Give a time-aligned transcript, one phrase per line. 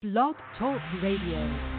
[0.00, 1.77] Blog Talk Radio.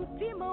[0.00, 0.46] Mtima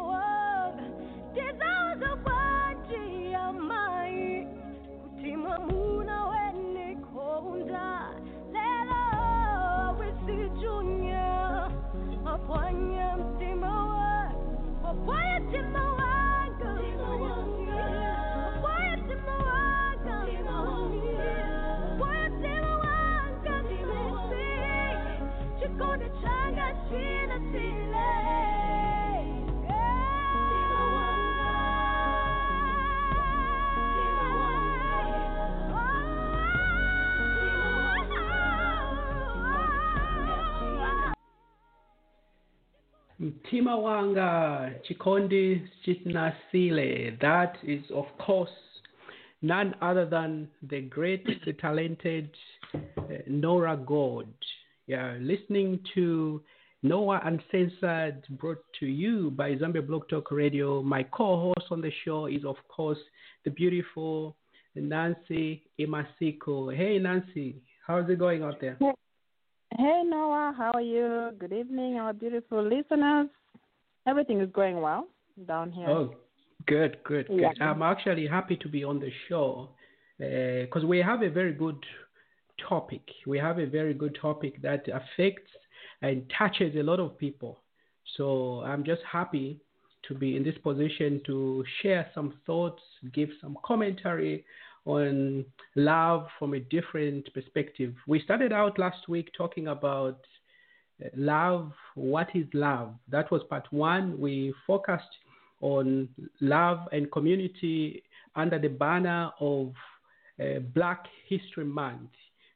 [43.47, 47.19] Mtima Wanga Chikondi Chitnasile.
[47.21, 48.49] That is, of course,
[49.41, 52.29] none other than the great, the talented
[52.73, 52.79] uh,
[53.27, 54.27] Nora God.
[54.87, 56.41] Yeah, listening to
[56.83, 60.81] Noah Uncensored, brought to you by Zambia Blog Talk Radio.
[60.81, 62.99] My co-host on the show is, of course,
[63.45, 64.35] the beautiful
[64.75, 66.75] Nancy Imasiko.
[66.75, 67.55] Hey, Nancy,
[67.85, 68.77] how's it going out there?
[69.75, 71.31] Hey Noah, how are you?
[71.37, 73.27] Good evening, our beautiful listeners.
[74.07, 75.07] Everything is going well
[75.47, 75.89] down here.
[75.89, 76.15] Oh,
[76.65, 77.41] good, good, good.
[77.41, 77.51] Yeah.
[77.61, 79.69] I'm actually happy to be on the show
[80.21, 81.83] uh, because we have a very good
[82.67, 83.01] topic.
[83.27, 85.51] We have a very good topic that affects
[86.01, 87.59] and touches a lot of people.
[88.15, 89.59] So I'm just happy
[90.07, 92.81] to be in this position to share some thoughts,
[93.13, 94.45] give some commentary
[94.87, 95.43] on
[95.75, 97.93] love from a different perspective.
[98.07, 100.21] We started out last week talking about
[101.03, 101.73] uh, love.
[101.95, 102.95] What is love?
[103.09, 104.17] That was part one.
[104.17, 105.03] We focused
[105.59, 106.07] on
[106.39, 108.01] love and community
[108.35, 109.73] under the banner of
[110.41, 112.11] uh, Black History Month.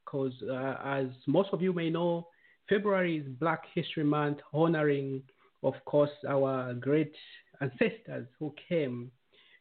[0.06, 2.28] Because, uh, as most of you may know,
[2.69, 5.22] February is Black History Month, honoring,
[5.63, 7.13] of course, our great
[7.59, 9.12] ancestors who came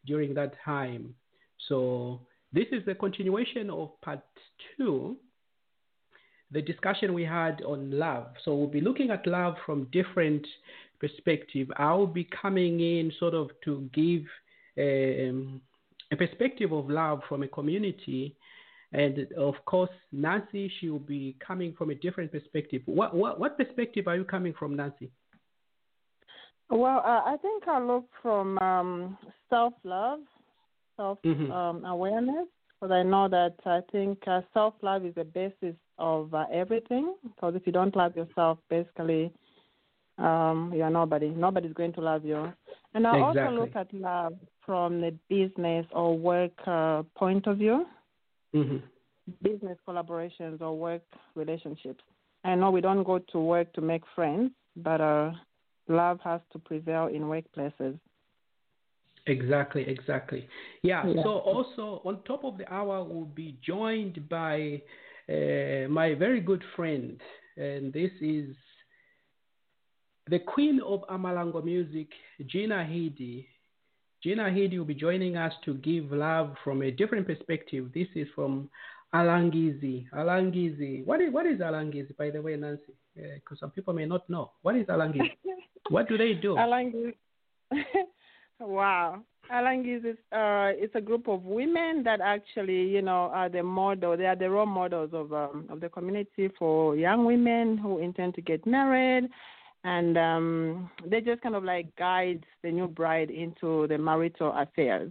[0.06, 1.14] during that time.
[1.68, 2.20] So,
[2.52, 4.20] this is the continuation of part
[4.76, 5.16] two,
[6.50, 8.26] the discussion we had on love.
[8.44, 10.46] So we'll be looking at love from different
[10.98, 11.68] perspective.
[11.76, 14.22] I'll be coming in sort of to give
[14.78, 15.60] um,
[16.12, 18.36] a perspective of love from a community.
[18.92, 22.82] And of course, Nancy, she will be coming from a different perspective.
[22.86, 25.10] What, what, what perspective are you coming from, Nancy?
[26.68, 29.18] Well, uh, I think I look from um,
[29.48, 30.20] self love,
[31.00, 31.50] self Mhm.
[31.50, 36.22] um, awareness, because I know that I think uh, self love is the basis of
[36.34, 37.04] uh, everything.
[37.28, 39.32] Because if you don't love yourself, basically,
[40.18, 41.30] um, you are nobody.
[41.46, 42.40] Nobody's going to love you.
[42.94, 44.34] And I also look at love
[44.66, 47.86] from the business or work uh, point of view.
[48.52, 48.78] hmm
[49.42, 51.02] business collaborations or work
[51.36, 52.02] relationships.
[52.42, 55.30] I know we don't go to work to make friends, but uh,
[55.88, 57.96] love has to prevail in workplaces.
[59.26, 60.48] Exactly, exactly.
[60.82, 61.06] Yeah.
[61.06, 61.22] Yeah.
[61.22, 64.82] So also on top of the hour, we'll be joined by
[65.28, 67.20] uh, my very good friend,
[67.56, 68.54] and this is
[70.28, 72.08] the queen of Amalango music,
[72.46, 73.46] Gina Hidie.
[74.22, 77.90] Gina Hidie will be joining us to give love from a different perspective.
[77.94, 78.68] This is from
[79.14, 80.06] Alangizi.
[80.14, 81.04] Alangizi.
[81.04, 82.94] What is, what is Alangizi, by the way, Nancy?
[83.14, 84.52] Because some people may not know.
[84.62, 85.32] What is Alangizi?
[85.90, 86.54] what do they do?
[86.54, 87.14] Alangis.
[88.60, 89.22] Wow.
[89.52, 94.16] Alangis is uh, it's a group of women that actually, you know, are the model.
[94.16, 98.34] They are the role models of um, of the community for young women who intend
[98.34, 99.28] to get married,
[99.82, 105.10] and um, they just kind of like guide the new bride into the marital affairs.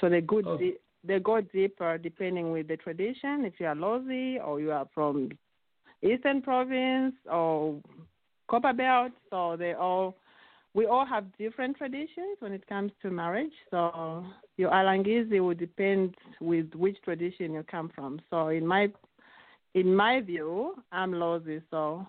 [0.00, 0.56] So they go Oh.
[0.56, 3.44] di- they go deeper depending with the tradition.
[3.44, 5.30] If you are Lozi or you are from
[6.02, 7.80] Eastern Province or
[8.48, 10.14] Copperbelt, so they all
[10.74, 13.52] we all have different traditions when it comes to marriage.
[13.70, 14.24] So
[14.56, 18.20] your Alangizi will depend with which tradition you come from.
[18.30, 18.88] So in my
[19.74, 22.06] in my view, I'm Lozi, so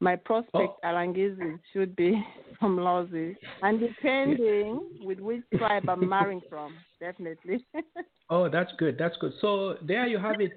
[0.00, 0.76] my prospect Oh.
[0.84, 2.24] Alangizi should be
[2.58, 3.36] from Lozi.
[3.62, 7.64] And depending with which tribe I'm marrying from, definitely.
[8.32, 8.96] Oh, that's good.
[8.96, 9.32] That's good.
[9.40, 10.52] So there you have it,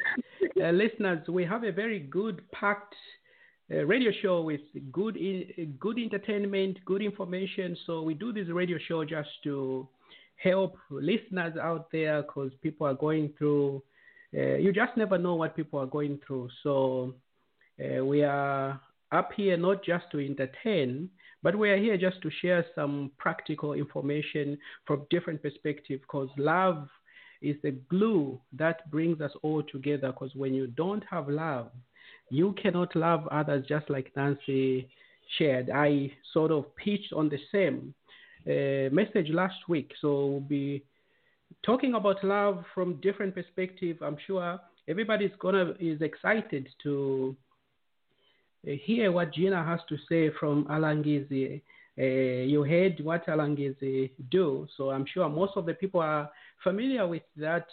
[0.63, 1.27] uh, listeners.
[1.27, 2.93] We have a very good packed
[3.71, 4.61] uh, radio show with
[4.91, 5.17] good
[5.79, 7.77] good entertainment, good information.
[7.85, 9.87] So we do this radio show just to
[10.35, 13.81] help listeners out there because people are going through.
[14.35, 16.49] Uh, you just never know what people are going through.
[16.63, 17.13] So
[17.79, 18.81] uh, we are
[19.11, 21.09] up here not just to entertain,
[21.43, 26.87] but we are here just to share some practical information from different perspectives because love
[27.41, 31.69] is the glue that brings us all together because when you don't have love,
[32.29, 34.89] you cannot love others just like Nancy
[35.37, 35.69] shared.
[35.69, 37.93] I sort of pitched on the same
[38.47, 39.91] uh, message last week.
[40.01, 40.83] So we'll be
[41.65, 43.97] talking about love from different perspective.
[44.01, 47.35] I'm sure everybody's gonna is excited to
[48.67, 51.61] uh, hear what Gina has to say from Alangizi.
[51.97, 56.29] Uh, you heard what Alangizi do, so I'm sure most of the people are
[56.63, 57.67] familiar with that,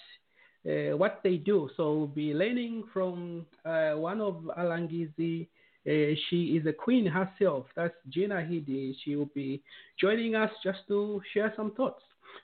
[0.66, 1.70] uh, what they do.
[1.76, 5.48] So we'll be learning from uh, one of Alangizi.
[5.86, 7.66] Uh, she is a queen herself.
[7.74, 8.94] That's Gina Hidie.
[9.02, 9.62] She will be
[9.98, 12.02] joining us just to share some thoughts.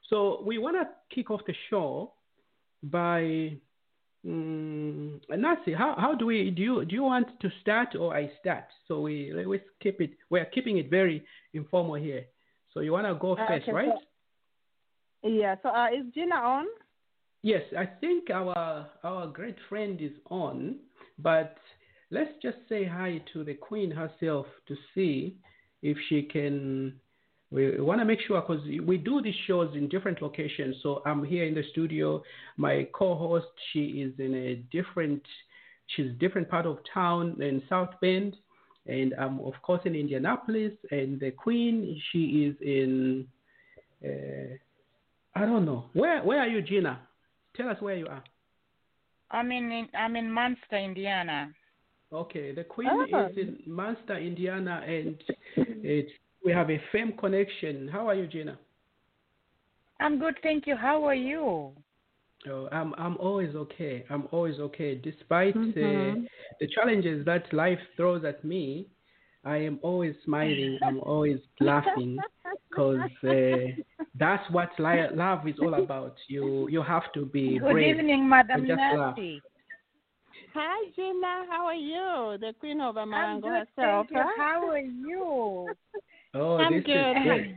[0.08, 2.12] So we want to kick off the show
[2.82, 3.58] by
[4.26, 5.74] um, Nancy.
[5.74, 6.62] How, how do we do?
[6.62, 8.64] You, do you want to start or I start?
[8.88, 10.12] So we let's keep it.
[10.30, 11.22] We are keeping it very
[11.52, 12.24] informal here.
[12.72, 13.88] So you want to go Uh, first, okay, right?
[15.22, 15.56] so- yeah.
[15.62, 16.66] So uh, is Gina on?
[17.46, 20.80] Yes, I think our our great friend is on,
[21.16, 21.56] but
[22.10, 25.36] let's just say hi to the queen herself to see
[25.80, 26.94] if she can.
[27.52, 30.74] We want to make sure because we do these shows in different locations.
[30.82, 32.20] So I'm here in the studio.
[32.56, 35.22] My co-host, she is in a different,
[35.94, 38.36] she's different part of town in South Bend,
[38.86, 40.72] and I'm of course in Indianapolis.
[40.90, 43.28] And the queen, she is in.
[44.04, 44.56] Uh,
[45.36, 45.90] I don't know.
[45.92, 47.06] Where where are you, Gina?
[47.56, 48.22] Tell us where you are.
[49.30, 51.50] I'm in, I'm in Munster, Indiana.
[52.12, 53.26] Okay, the Queen Ah.
[53.26, 55.16] is in Munster, Indiana, and
[55.82, 56.12] it's
[56.44, 57.88] we have a firm connection.
[57.88, 58.56] How are you, Gina?
[59.98, 60.76] I'm good, thank you.
[60.76, 61.72] How are you?
[62.48, 64.04] Oh, I'm I'm always okay.
[64.10, 66.28] I'm always okay, despite uh, Mhm.
[66.60, 68.86] the challenges that life throws at me.
[69.46, 70.78] I am always smiling.
[70.84, 72.20] I'm always laughing
[72.68, 73.72] because uh,
[74.18, 76.16] that's what li- love is all about.
[76.28, 77.96] You you have to be Good brave.
[77.96, 79.16] evening, Madam and laugh.
[79.16, 79.40] Nancy.
[80.52, 81.44] Hi, Gina.
[81.48, 82.38] How are you?
[82.40, 84.06] The queen of I'm Amalango good, herself.
[84.12, 84.24] huh?
[84.36, 85.68] How are you?
[86.34, 87.16] Oh, I'm this good.
[87.16, 87.56] is great.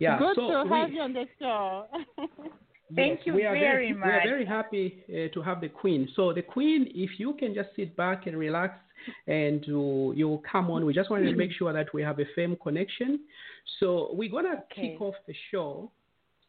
[0.00, 1.86] Yeah, Good so to we, have you on the show.
[2.96, 6.08] Thank Yes, you we are very We are very happy uh, to have the Queen.
[6.16, 8.78] So the Queen, if you can just sit back and relax,
[9.26, 10.84] and you you will come on.
[10.84, 11.58] We just wanted to make mm-hmm.
[11.58, 13.20] sure that we have a firm connection.
[13.80, 14.90] So we're gonna Okay.
[14.90, 15.90] kick off the show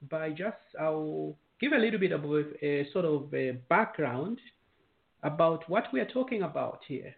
[0.10, 4.40] by just I'll give a little bit of a, a sort of a background
[5.24, 7.16] about what we are talking about here.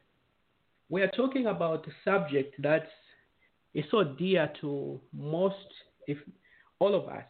[0.89, 2.91] We are talking about a subject that's
[3.73, 5.55] is so dear to most,
[6.07, 6.17] if
[6.79, 7.25] all of us.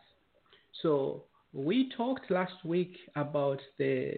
[0.82, 4.14] So we talked last week about the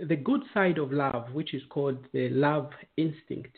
[0.00, 3.56] the good side of love, which is called the love instinct.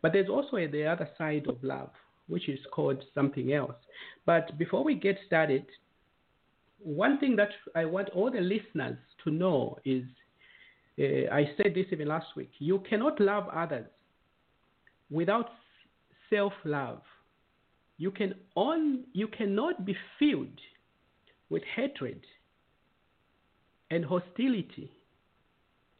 [0.00, 1.90] But there's also the other side of love,
[2.28, 3.74] which is called something else.
[4.24, 5.66] But before we get started,
[6.78, 10.04] one thing that I want all the listeners to know is
[10.98, 13.86] uh, I said this even last week you cannot love others
[15.10, 15.50] without
[16.28, 17.02] self love.
[17.98, 20.60] you can on you cannot be filled
[21.50, 22.20] with hatred
[23.90, 24.90] and hostility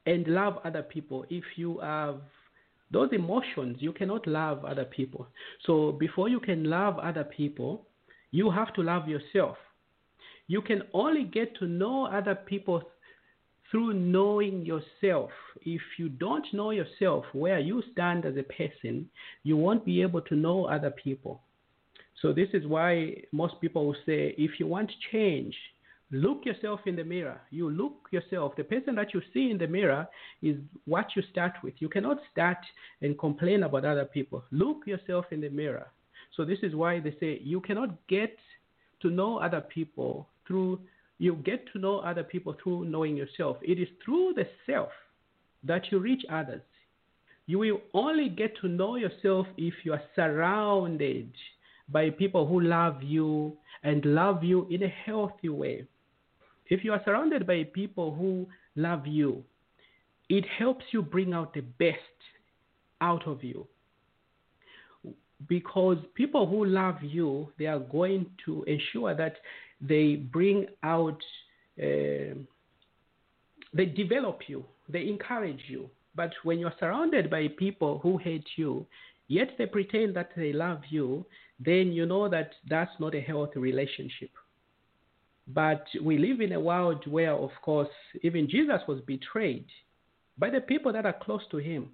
[0.07, 2.21] and love other people if you have
[2.91, 5.27] those emotions you cannot love other people
[5.67, 7.87] so before you can love other people
[8.31, 9.57] you have to love yourself
[10.49, 12.83] you can only get to know other people
[13.73, 15.31] through knowing yourself.
[15.63, 19.09] If you don't know yourself, where you stand as a person,
[19.43, 21.41] you won't be able to know other people.
[22.21, 25.57] So, this is why most people will say if you want change,
[26.13, 27.41] look yourself in the mirror.
[27.51, 28.55] You look yourself.
[28.57, 30.07] The person that you see in the mirror
[30.43, 31.75] is what you start with.
[31.79, 32.59] You cannot start
[33.01, 34.45] and complain about other people.
[34.53, 35.89] Look yourself in the mirror.
[36.37, 38.37] So, this is why they say you cannot get
[39.01, 40.79] to know other people through
[41.19, 43.57] you get to know other people through knowing yourself.
[43.63, 44.89] It is through the self
[45.63, 46.63] that you reach others.
[47.47, 51.33] You will only get to know yourself if you are surrounded
[51.89, 55.87] by people who love you and love you in a healthy way.
[56.73, 59.45] If you are surrounded by people who love you,
[60.31, 62.19] it helps you bring out the best
[63.03, 63.67] out of you.
[65.47, 69.37] Because people who love you, they are going to ensure that
[69.83, 71.21] they bring out,
[71.79, 72.33] uh,
[73.75, 75.91] they develop you, they encourage you.
[76.15, 78.87] But when you're surrounded by people who hate you,
[79.29, 81.27] yet they pretend that they love you,
[81.61, 84.31] then you know that that's not a healthy relationship.
[85.49, 87.89] But we live in a world where, of course,
[88.23, 89.67] even Jesus was betrayed
[90.39, 91.91] by the people that are close to him.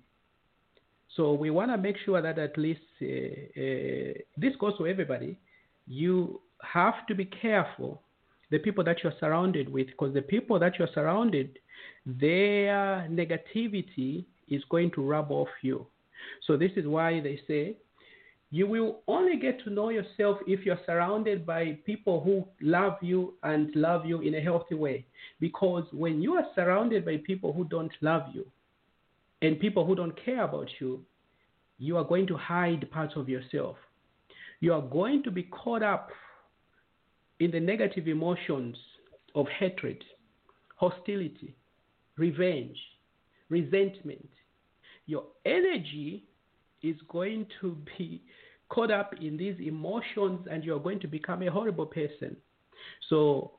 [1.17, 5.39] So we want to make sure that at least uh, uh, this goes to everybody.
[5.87, 8.03] You have to be careful
[8.51, 11.59] the people that you're surrounded with because the people that you're surrounded
[12.07, 15.87] their negativity is going to rub off you
[16.47, 17.77] so this is why they say
[18.51, 23.35] you will only get to know yourself if you're surrounded by people who love you
[23.43, 25.05] and love you in a healthy way.
[25.39, 28.47] Because when you are surrounded by people who don't love you
[29.43, 31.05] and people who don't care about you
[31.79, 33.77] you are going to hide parts of yourself.
[34.61, 36.11] You are going to be caught up
[37.39, 38.77] in the negative emotions
[39.37, 40.03] of hatred,
[40.75, 41.55] hostility,
[42.17, 42.77] revenge,
[43.49, 44.29] resentment,
[45.07, 46.25] your energy
[46.83, 48.23] is going to be
[48.69, 52.37] caught up in these emotions and you're going to become a horrible person.
[53.09, 53.53] So,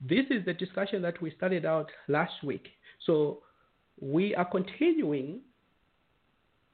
[0.00, 2.68] this is the discussion that we started out last week.
[3.06, 3.42] So,
[4.00, 5.40] we are continuing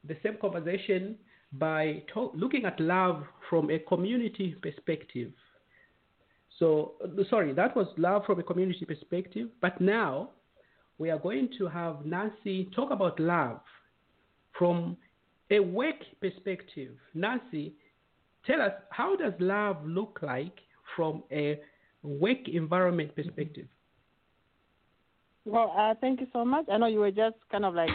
[0.04, 1.16] the same conversation
[1.52, 5.32] by to- looking at love from a community perspective.
[6.58, 6.94] So,
[7.30, 9.48] sorry, that was love from a community perspective.
[9.60, 10.30] But now
[10.98, 13.60] we are going to have Nancy talk about love
[14.58, 14.96] from
[15.50, 16.94] a work perspective.
[17.14, 17.74] Nancy,
[18.46, 20.54] tell us how does love look like
[20.94, 21.60] from a
[22.02, 23.66] work environment perspective?
[25.44, 26.66] Well, uh, thank you so much.
[26.70, 27.90] I know you were just kind of like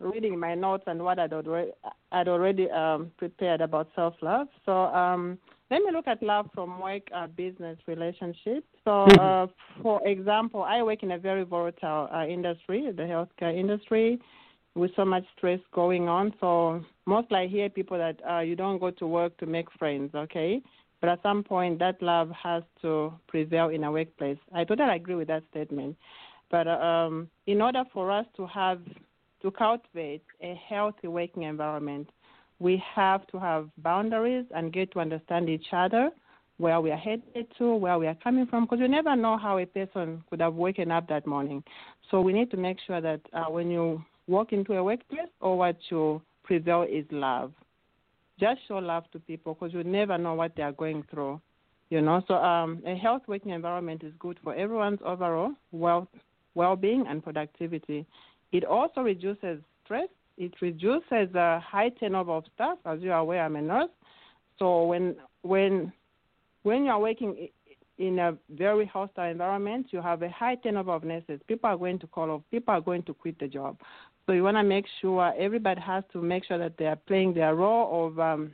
[0.00, 1.72] reading my notes and what I'd already,
[2.12, 4.48] I'd already um, prepared about self love.
[4.64, 5.38] So, um,
[5.70, 8.64] let me look at love from work uh, business relationship.
[8.84, 9.18] So, Mm-hmm.
[9.18, 9.46] uh,
[9.82, 14.20] for example, I work in a very volatile uh, industry, the healthcare industry,
[14.74, 16.34] with so much stress going on.
[16.40, 20.14] So, mostly I hear people that uh, you don't go to work to make friends,
[20.14, 20.62] okay?
[21.00, 24.38] But at some point, that love has to prevail in a workplace.
[24.54, 25.96] I totally agree with that statement.
[26.50, 28.80] But um, in order for us to have
[29.42, 32.08] to cultivate a healthy working environment,
[32.58, 36.10] we have to have boundaries and get to understand each other,
[36.56, 39.58] where we are headed to, where we are coming from, because you never know how
[39.58, 41.62] a person could have woken up that morning.
[42.10, 45.56] So we need to make sure that uh, when you walk into a workplace, or
[45.58, 47.52] what you prevail is love.
[48.38, 51.40] Just show love to people because you never know what they are going through.
[51.90, 56.08] You know, so um, a health working environment is good for everyone's overall well
[56.54, 58.06] well-being and productivity.
[58.52, 62.78] It also reduces stress it reduces the high turnover of staff.
[62.84, 63.90] As you are aware, I'm a nurse.
[64.58, 65.92] So when when
[66.62, 67.48] when you are working
[67.98, 71.40] in a very hostile environment, you have a high turnover of nurses.
[71.46, 72.42] People are going to call off.
[72.50, 73.78] People are going to quit the job.
[74.26, 77.34] So you want to make sure everybody has to make sure that they are playing
[77.34, 78.52] their role of um,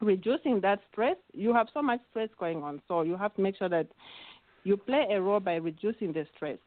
[0.00, 1.16] reducing that stress.
[1.32, 3.86] You have so much stress going on, so you have to make sure that
[4.64, 6.58] you play a role by reducing the stress.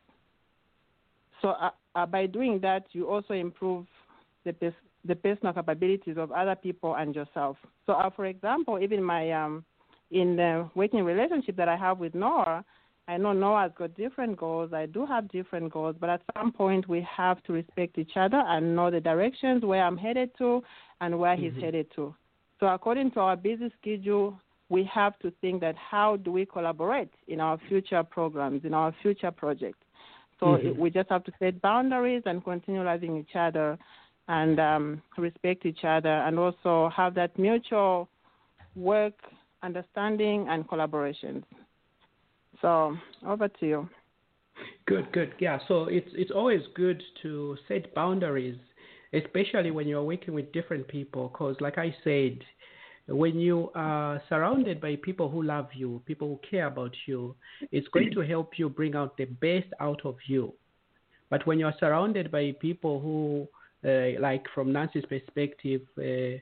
[1.42, 3.86] So uh, uh, by doing that, you also improve
[4.46, 4.74] the, pers-
[5.06, 7.58] the personal capabilities of other people and yourself.
[7.86, 9.64] So, uh, for example, even my um,
[10.12, 12.66] in the working relationship that I have with Noah,
[13.12, 14.72] I know Noah's got different goals.
[14.72, 18.42] I do have different goals, but at some point we have to respect each other
[18.48, 20.64] and know the directions where I'm headed to
[21.02, 21.62] and where he's Mhm.
[21.62, 22.16] headed to.
[22.62, 24.40] So, according to our busy schedule,
[24.70, 28.94] we have to think that how do we collaborate in our future programs, in our
[29.02, 29.84] future projects.
[30.40, 30.78] So Mhm.
[30.78, 33.78] we just have to set boundaries and continue loving each other
[34.30, 38.08] and um, respect each other and also have that mutual
[38.76, 39.18] work,
[39.64, 41.44] understanding, and collaboration.
[42.62, 43.90] So over to you.
[44.86, 45.34] Good, good.
[45.40, 48.58] Yeah, so it's it's always good to set boundaries,
[49.14, 51.30] especially when you're working with different people.
[51.30, 52.40] Because, like I said,
[53.08, 57.36] when you are surrounded by people who love you, people who care about you,
[57.72, 60.54] it's going to help you bring out the best out of you.
[61.30, 63.48] But when you're surrounded by people who,
[63.90, 66.38] uh, like from Nancy's perspective, uh,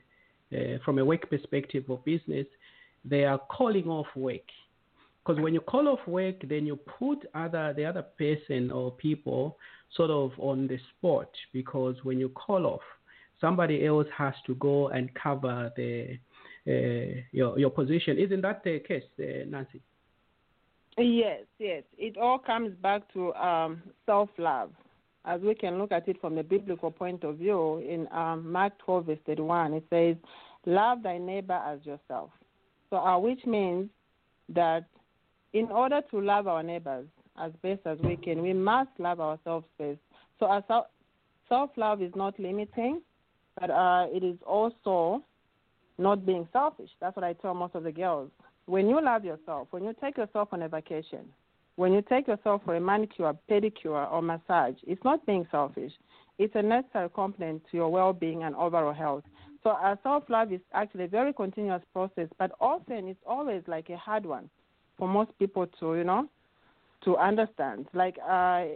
[0.54, 2.46] uh, from a work perspective of business,
[3.04, 4.42] they are calling off work.
[5.24, 9.58] Because when you call off work, then you put other the other person or people
[9.96, 11.30] sort of on the spot.
[11.52, 12.80] Because when you call off,
[13.40, 16.18] somebody else has to go and cover the
[16.66, 18.18] uh, your your position.
[18.18, 19.80] Isn't that the case, uh, Nancy?
[20.98, 21.82] Yes, yes.
[21.96, 24.70] It all comes back to um, self love.
[25.24, 28.72] As we can look at it from the biblical point of view, in um, Mark
[28.84, 30.16] 12, verse 31, it says,
[30.64, 32.30] Love thy neighbor as yourself.
[32.88, 33.90] So, uh, which means
[34.48, 34.86] that
[35.52, 37.06] in order to love our neighbors
[37.38, 40.00] as best as we can, we must love ourselves first.
[40.38, 40.48] So,
[41.48, 43.02] self love is not limiting,
[43.58, 45.22] but uh, it is also
[45.98, 46.90] not being selfish.
[47.00, 48.30] That's what I tell most of the girls.
[48.66, 51.26] When you love yourself, when you take yourself on a vacation,
[51.76, 55.92] when you take yourself for a manicure, pedicure, or massage, it's not being selfish.
[56.38, 59.24] It's a necessary component to your well being and overall health.
[59.62, 63.90] So, our self love is actually a very continuous process, but often it's always like
[63.90, 64.48] a hard one
[65.00, 66.28] for most people to, you know,
[67.04, 67.86] to understand.
[67.94, 68.66] Like uh,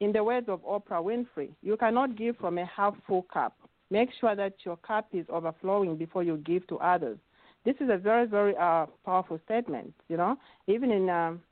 [0.00, 3.54] in the words of Oprah Winfrey, you cannot give from a half full cup.
[3.90, 7.18] Make sure that your cup is overflowing before you give to others.
[7.66, 9.92] This is a very, very uh, powerful statement.
[10.08, 10.36] You know,
[10.66, 11.42] even in um,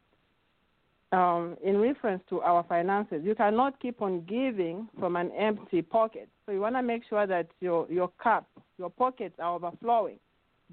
[1.13, 6.31] um, in reference to our finances, you cannot keep on giving from an empty pocket.
[6.47, 8.47] So you want to make sure that your your cup,
[8.79, 10.19] your pockets are overflowing.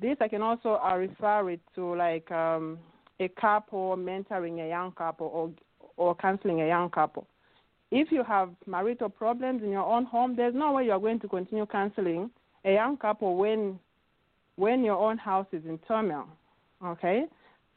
[0.01, 2.79] This I can also uh, refer it to like um,
[3.19, 5.51] a couple mentoring a young couple or
[5.97, 7.27] or counseling a young couple.
[7.91, 11.27] If you have marital problems in your own home, there's no way you're going to
[11.27, 12.29] continue counseling
[12.65, 13.79] a young couple when
[14.55, 16.27] when your own house is in turmoil.
[16.83, 17.25] Okay,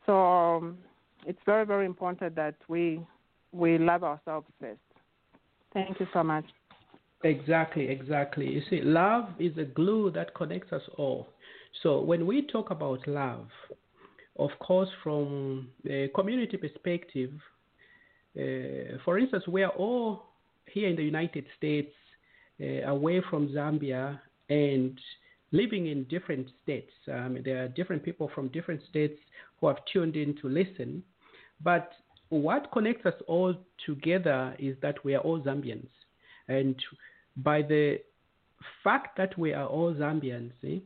[0.06, 0.78] so um,
[1.26, 3.00] it's very very important that we
[3.52, 4.80] we love ourselves first.
[5.72, 6.44] Thank you so much.
[7.24, 8.46] Exactly, exactly.
[8.46, 11.28] You see, love is a glue that connects us all.
[11.82, 13.46] So when we talk about love,
[14.36, 17.30] of course, from a community perspective,
[18.36, 20.24] uh, for instance, we are all
[20.66, 21.92] here in the United States,
[22.60, 24.18] uh, away from Zambia,
[24.48, 24.98] and
[25.50, 26.90] living in different states.
[27.12, 29.18] Um, there are different people from different states
[29.60, 31.02] who have tuned in to listen.
[31.62, 31.92] But
[32.30, 35.90] what connects us all together is that we are all Zambians.
[36.48, 36.74] And
[37.36, 37.98] by the
[38.82, 40.78] fact that we are all Zambians, eh,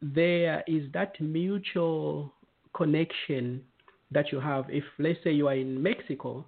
[0.00, 2.32] there is that mutual
[2.74, 3.62] connection
[4.10, 4.66] that you have.
[4.68, 6.46] If, let's say, you are in Mexico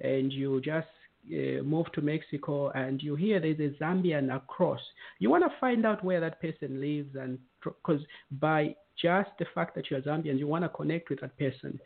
[0.00, 0.88] and you just
[1.30, 4.80] uh, move to Mexico and you hear there's a Zambian across,
[5.18, 8.00] you want to find out where that person lives, and because
[8.40, 11.78] by just the fact that you're Zambian, you want to connect with that person.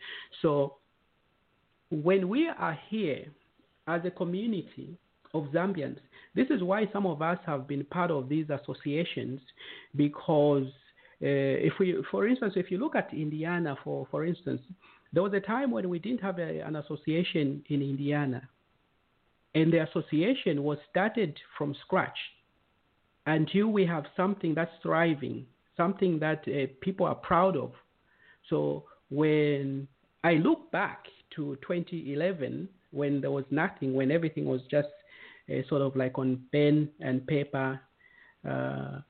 [0.43, 0.77] So
[1.91, 3.27] when we are here
[3.89, 4.97] as a community
[5.35, 5.99] of Zambians,
[6.35, 9.41] this is why some of us have been part of these associations
[9.97, 10.67] because
[11.21, 14.61] if we, for instance, if you look at Indiana, for for instance,
[15.13, 18.49] there was a time when we didn't have a, an association in Indiana,
[19.55, 22.19] and the association was started from scratch.
[23.27, 27.73] Until we have something that's thriving, something that uh, people are proud of.
[28.49, 29.87] So when
[30.25, 31.05] I look back
[31.37, 34.89] to 2011, when there was nothing, when everything was just
[35.51, 37.81] uh, sort of like on pen and paper.
[38.49, 39.01] Uh,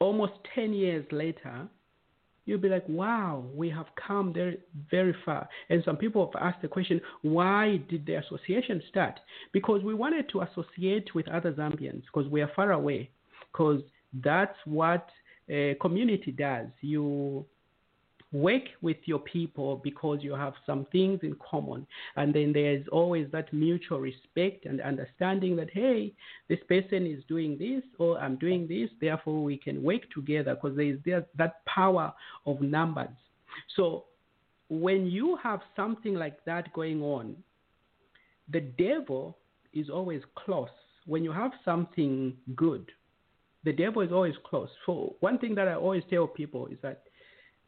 [0.00, 1.68] almost 10 years later,
[2.44, 4.58] you'll be like, wow, we have come very,
[4.90, 5.48] very far.
[5.68, 9.18] And some people have asked the question, why did the association start?
[9.52, 13.10] Because we wanted to associate with other Zambians because we are far away.
[13.52, 13.82] Because
[14.24, 15.08] that's what
[15.48, 16.68] a community does.
[16.80, 17.44] You
[18.32, 21.86] work with your people because you have some things in common.
[22.16, 26.12] And then there's always that mutual respect and understanding that, hey,
[26.48, 30.76] this person is doing this or I'm doing this, therefore we can work together because
[30.76, 32.12] there is that power
[32.46, 33.08] of numbers.
[33.76, 34.04] So
[34.68, 37.36] when you have something like that going on,
[38.52, 39.36] the devil
[39.72, 40.68] is always close.
[41.06, 42.90] When you have something good,
[43.64, 44.68] the devil is always close.
[44.84, 47.04] So one thing that I always tell people is that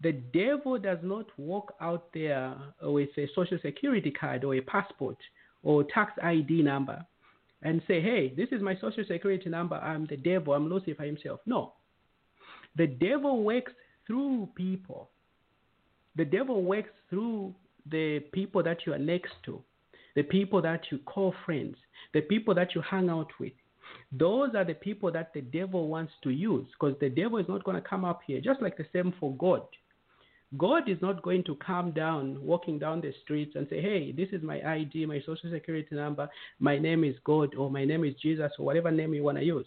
[0.00, 5.18] the devil does not walk out there with a social security card or a passport
[5.62, 7.04] or tax ID number
[7.62, 9.76] and say, hey, this is my social security number.
[9.76, 10.54] I'm the devil.
[10.54, 11.40] I'm Lucifer himself.
[11.46, 11.72] No.
[12.76, 13.72] The devil works
[14.06, 15.10] through people.
[16.14, 17.54] The devil works through
[17.90, 19.62] the people that you are next to,
[20.14, 21.76] the people that you call friends,
[22.14, 23.52] the people that you hang out with.
[24.12, 27.64] Those are the people that the devil wants to use because the devil is not
[27.64, 29.62] going to come up here, just like the same for God.
[30.56, 34.28] God is not going to come down, walking down the streets and say, hey, this
[34.32, 38.14] is my ID, my social security number, my name is God, or my name is
[38.22, 39.66] Jesus, or whatever name you want to use.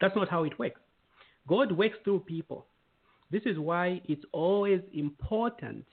[0.00, 0.80] That's not how it works.
[1.46, 2.66] God works through people.
[3.30, 5.84] This is why it's always important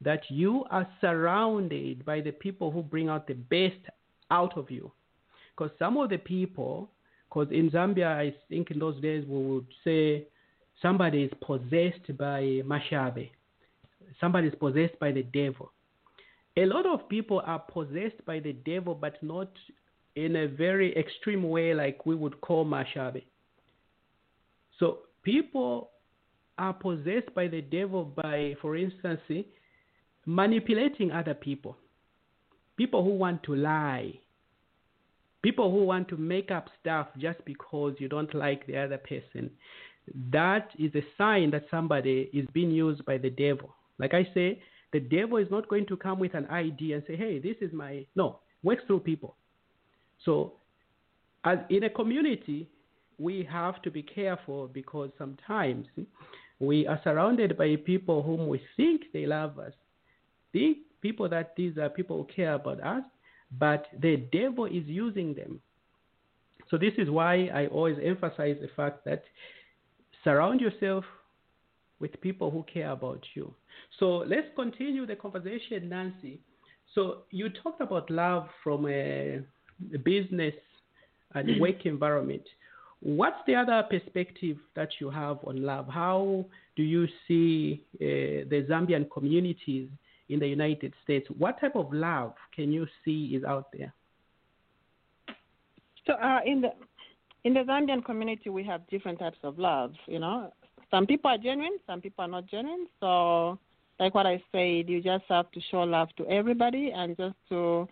[0.00, 3.80] that you are surrounded by the people who bring out the best
[4.30, 4.90] out of you.
[5.54, 6.90] Because some of the people,
[7.28, 10.26] because in Zambia, I think in those days we would say
[10.82, 13.30] somebody is possessed by Mashabe,
[14.20, 15.72] somebody is possessed by the devil.
[16.56, 19.50] A lot of people are possessed by the devil, but not
[20.14, 23.22] in a very extreme way like we would call Mashabe.
[24.78, 25.90] So people
[26.58, 29.20] are possessed by the devil by, for instance,
[30.24, 31.76] manipulating other people.
[32.76, 34.18] People who want to lie.
[35.42, 39.50] People who want to make up stuff just because you don't like the other person.
[40.30, 43.74] That is a sign that somebody is being used by the devil.
[43.98, 47.16] Like I say, the devil is not going to come with an ID and say,
[47.16, 48.06] hey, this is my.
[48.14, 49.36] No, works through people.
[50.24, 50.54] So,
[51.44, 52.68] as in a community,
[53.18, 55.86] we have to be careful because sometimes
[56.58, 59.72] we are surrounded by people whom we think they love us,
[60.52, 63.02] think people that these are people who care about us,
[63.58, 65.60] but the devil is using them.
[66.70, 69.22] So this is why I always emphasize the fact that
[70.26, 71.04] surround yourself
[72.00, 73.54] with people who care about you.
[74.00, 76.40] So let's continue the conversation, Nancy.
[76.94, 79.40] So you talked about love from a,
[79.94, 80.54] a business
[81.34, 82.42] and work environment.
[83.00, 85.86] What's the other perspective that you have on love?
[85.88, 89.88] How do you see uh, the Zambian communities
[90.28, 91.28] in the United States?
[91.38, 93.92] What type of love can you see is out there?
[96.06, 96.70] So uh, in the
[97.46, 99.92] in the Zambian community, we have different types of love.
[100.06, 100.52] You know,
[100.90, 102.88] some people are genuine, some people are not genuine.
[102.98, 103.56] So,
[104.00, 107.88] like what I said, you just have to show love to everybody and just to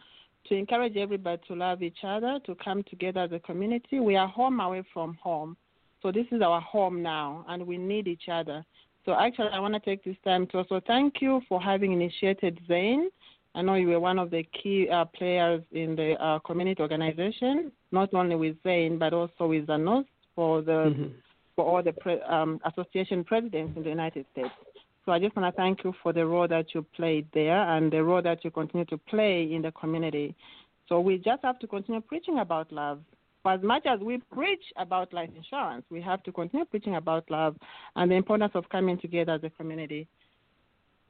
[0.49, 4.01] to encourage everybody to love each other, to come together as a community.
[4.01, 5.57] We are home away from home.
[6.03, 8.65] So this is our home now, and we need each other.
[9.05, 12.61] So actually, I want to take this time to also thank you for having initiated
[12.67, 13.09] Zane.
[13.55, 17.71] I know you were one of the key uh, players in the uh, community organization,
[17.93, 21.05] not only with Zane, but also with Zanus for the mm-hmm.
[21.55, 24.51] for all the pre- um, association presidents in the United States.
[25.05, 27.93] So I just want to thank you for the role that you played there and
[27.93, 30.35] the role that you continue to play in the community.
[30.89, 33.01] So we just have to continue preaching about love.
[33.43, 37.31] For as much as we preach about life insurance, we have to continue preaching about
[37.31, 37.57] love
[37.95, 40.09] and the importance of coming together as a community.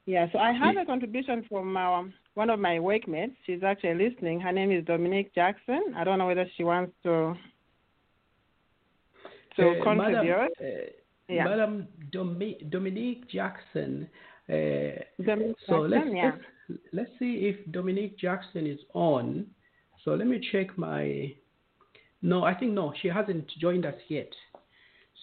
[0.07, 3.35] Yeah, so I have a contribution from um, one of my workmates.
[3.47, 4.39] She's actually listening.
[4.39, 5.95] Her name is Dominique Jackson.
[5.97, 7.35] I don't know whether she wants to
[9.57, 10.27] to uh, contribute.
[10.27, 10.67] Madam, uh,
[11.29, 11.45] yeah.
[11.45, 14.09] Madam Domi- Dominique Jackson.
[14.49, 16.31] Uh, Dominique so Jackson, let's, yeah.
[16.69, 19.47] let's let's see if Dominique Jackson is on.
[20.05, 21.35] So let me check my.
[22.21, 24.31] No, I think no, she hasn't joined us yet.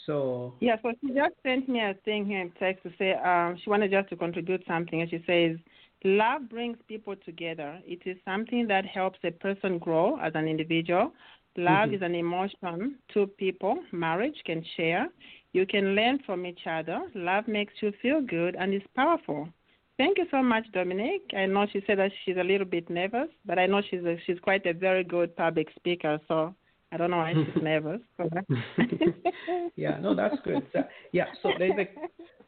[0.06, 3.58] So yeah, so she just sent me a thing here in text to say um,
[3.64, 5.58] she wanted just to contribute something, and she says,
[6.04, 7.80] "Love brings people together.
[7.86, 11.14] It is something that helps a person grow as an individual.
[11.58, 11.96] Love mm-hmm.
[11.96, 15.08] is an emotion two people, marriage can share.
[15.52, 17.02] You can learn from each other.
[17.14, 19.50] Love makes you feel good and is powerful.
[19.98, 21.30] Thank you so much, Dominique.
[21.36, 24.16] I know she said that she's a little bit nervous, but I know she's a,
[24.26, 26.20] she's quite a very good public speaker.
[26.30, 26.56] So
[26.92, 28.02] I don't know why she's nervous.
[29.76, 30.66] yeah, no, that's good.
[31.12, 31.88] yeah, so there's a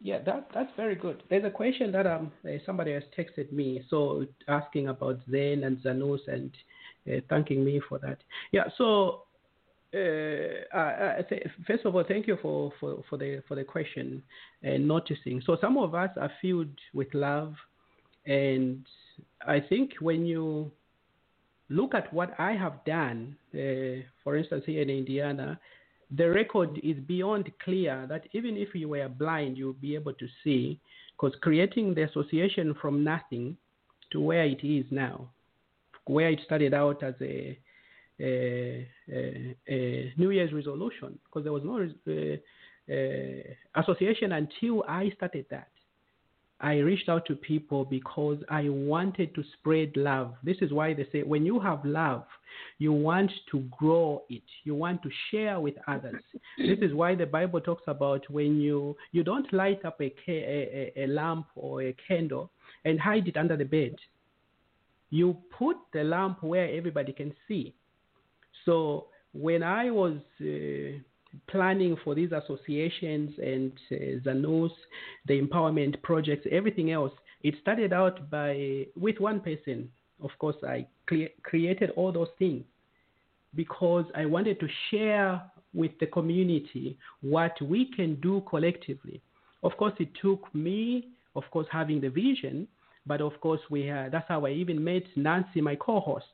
[0.02, 1.24] yeah that that's very good.
[1.30, 2.32] There's a question that um
[2.66, 6.52] somebody has texted me, so asking about Zen and Zanus and
[7.12, 8.20] uh, thanking me for that.
[8.52, 9.24] Yeah, so
[9.94, 14.24] uh, uh, th- first of all, thank you for, for, for the for the question
[14.64, 15.42] and noticing.
[15.46, 17.54] So some of us are filled with love,
[18.26, 18.86] and
[19.48, 20.72] I think when you
[21.70, 25.60] look at what I have done, uh, for instance, here in Indiana,
[26.16, 30.28] the record is beyond clear that even if you were blind, you'll be able to
[30.44, 30.80] see,
[31.12, 33.58] because creating the association from nothing
[34.12, 35.30] to where it is now,
[36.06, 37.58] where it started out as a
[38.20, 42.38] a, a, a New Year's resolution because there was no uh,
[42.94, 45.70] uh, association until I started that.
[46.64, 50.34] I reached out to people because I wanted to spread love.
[50.44, 52.24] This is why they say when you have love,
[52.78, 54.44] you want to grow it.
[54.64, 56.24] You want to share with others.
[56.58, 60.94] this is why the Bible talks about when you you don't light up a, a,
[60.96, 62.50] a lamp or a candle
[62.86, 63.96] and hide it under the bed.
[65.10, 67.74] You put the lamp where everybody can see.
[68.64, 70.98] So when I was uh,
[71.48, 74.72] planning for these associations and uh, Zanus,
[75.28, 79.90] the empowerment projects, everything else, it started out by with one person.
[80.24, 82.64] Of course, I cre- created all those things
[83.56, 85.42] because I wanted to share
[85.74, 89.22] with the community what we can do collectively.
[89.64, 92.68] Of course, it took me, of course, having the vision,
[93.06, 96.26] but of course, we had, that's how I even met Nancy, my co-host.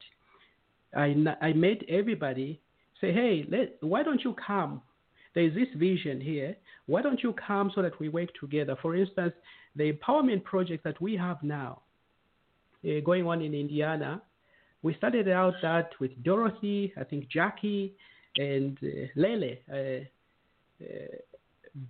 [0.95, 2.59] I, I met everybody
[2.99, 4.81] say, hey, let, why don't you come?
[5.35, 6.55] There is this vision here.
[6.87, 8.75] Why don't you come so that we work together?
[8.81, 9.33] For instance,
[9.75, 11.81] the empowerment project that we have now
[12.83, 14.21] uh, going on in Indiana,
[14.81, 17.93] we started out that with Dorothy, I think Jackie,
[18.37, 19.55] and uh, Lele.
[19.71, 20.85] Uh,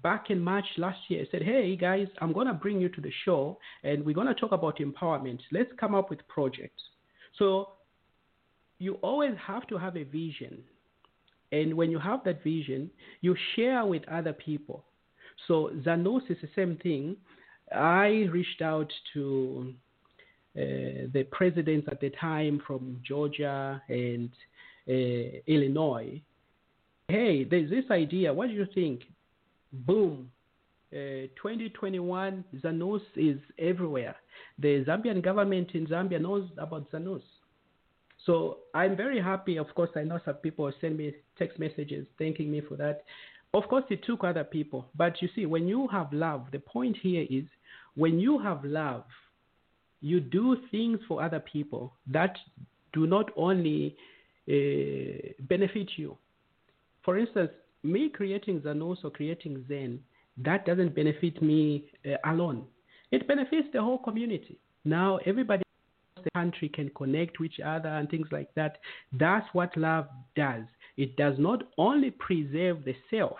[0.03, 3.59] back in March last year, said, "Hey guys, I'm gonna bring you to the show,
[3.83, 5.39] and we're gonna talk about empowerment.
[5.51, 6.81] Let's come up with projects."
[7.37, 7.73] So
[8.79, 10.63] you always have to have a vision.
[11.51, 14.85] And when you have that vision, you share with other people.
[15.47, 17.15] So Zanos is the same thing.
[17.73, 19.73] I reached out to
[20.55, 24.29] uh, the presidents at the time from Georgia and
[24.87, 26.21] uh, Illinois.
[27.07, 28.33] Hey, there's this idea.
[28.33, 29.03] What do you think?
[29.71, 30.31] Boom.
[30.91, 34.15] Uh, 2021, Zanos is everywhere.
[34.57, 37.21] The Zambian government in Zambia knows about Zanos.
[38.25, 39.57] So I'm very happy.
[39.57, 43.03] Of course, I know some people send me text messages thanking me for that.
[43.53, 44.87] Of course, it took other people.
[44.95, 47.45] But you see, when you have love, the point here is
[47.95, 49.05] when you have love,
[50.01, 52.37] you do things for other people that
[52.93, 53.95] do not only
[54.49, 56.17] uh, benefit you.
[57.03, 57.51] For instance,
[57.83, 59.99] me creating Zanos or creating Zen,
[60.37, 62.65] that doesn't benefit me uh, alone.
[63.11, 64.57] It benefits the whole community.
[64.85, 65.63] Now everybody
[66.23, 68.77] the country can connect with each other and things like that.
[69.13, 70.63] That's what love does.
[70.97, 73.37] It does not only preserve the self,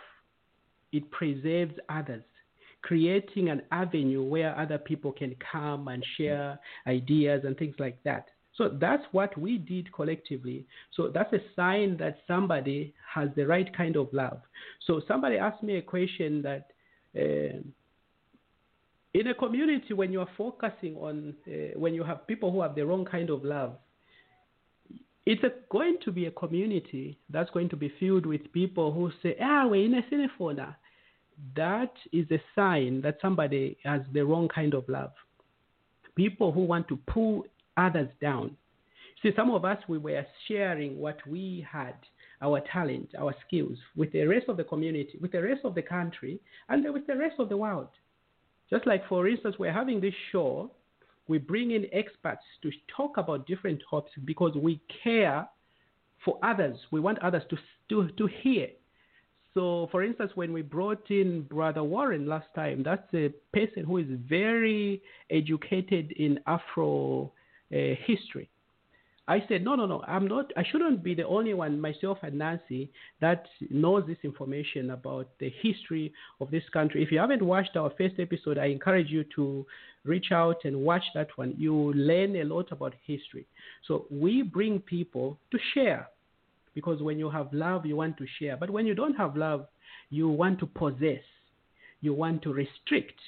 [0.92, 2.24] it preserves others,
[2.82, 8.30] creating an avenue where other people can come and share ideas and things like that.
[8.56, 10.66] So that's what we did collectively.
[10.96, 14.42] So that's a sign that somebody has the right kind of love.
[14.86, 16.68] So somebody asked me a question that.
[17.20, 17.62] Uh,
[19.14, 22.76] in a community when you are focusing on uh, when you have people who have
[22.76, 23.74] the wrong kind of love
[25.26, 29.12] it's a, going to be a community that's going to be filled with people who
[29.22, 30.76] say ah we're in a cinephona
[31.56, 35.12] that is a sign that somebody has the wrong kind of love.
[36.16, 37.46] People who want to pull
[37.78, 38.56] others down.
[39.24, 41.96] See some of us we were sharing what we had
[42.42, 45.82] our talent our skills with the rest of the community with the rest of the
[45.82, 47.90] country and with the rest of the world
[48.70, 50.72] just like, for instance, we're having this show,
[51.28, 55.48] we bring in experts to talk about different topics because we care
[56.24, 56.78] for others.
[56.92, 57.58] We want others to,
[57.90, 58.68] to, to hear.
[59.54, 63.98] So, for instance, when we brought in Brother Warren last time, that's a person who
[63.98, 65.02] is very
[65.32, 67.32] educated in Afro
[67.74, 68.50] uh, history.
[69.30, 72.40] I said, no, no, no, I'm not, I shouldn't be the only one, myself and
[72.40, 72.90] Nancy,
[73.22, 76.12] that knows this information about the history
[76.42, 77.04] of this country.
[77.04, 79.68] If you haven't watched our first episode, I encourage you to
[80.04, 81.54] reach out and watch that one.
[81.60, 83.46] You learn a lot about history.
[83.88, 86.08] So we bring people to share
[86.74, 88.58] because when you have love, you want to share.
[88.58, 89.68] But when you don't have love,
[90.10, 91.22] you want to possess,
[92.02, 93.20] you want to restrict,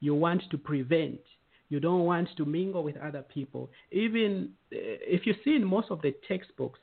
[0.00, 1.20] you want to prevent
[1.68, 3.70] you don't want to mingle with other people.
[3.90, 6.78] Even uh, if you see in most of the textbooks,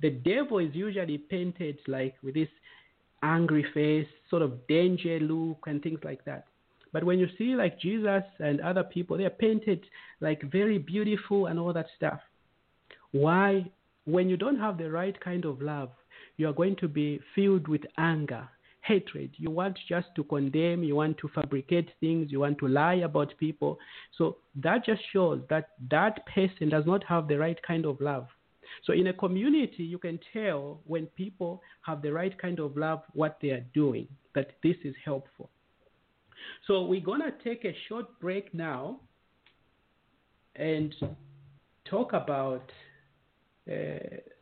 [0.00, 2.48] the devil is usually painted like with this
[3.22, 6.46] angry face, sort of danger look, and things like that.
[6.92, 9.80] But when you see like Jesus and other people, they are painted
[10.20, 12.20] like very beautiful and all that stuff.
[13.12, 13.70] Why?
[14.04, 15.90] When you don't have the right kind of love,
[16.36, 18.48] you are going to be filled with anger
[18.82, 19.30] hatred.
[19.36, 23.32] You want just to condemn, you want to fabricate things, you want to lie about
[23.38, 23.78] people.
[24.18, 28.26] So that just shows that that person does not have the right kind of love.
[28.84, 33.02] So in a community, you can tell when people have the right kind of love
[33.12, 35.50] what they are doing, that this is helpful.
[36.66, 39.00] So we're going to take a short break now
[40.56, 40.94] and
[41.88, 42.70] talk about
[43.70, 43.74] uh,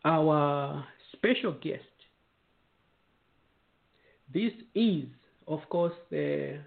[0.05, 1.83] our special guest.
[4.33, 5.05] This is,
[5.49, 6.59] of course, the,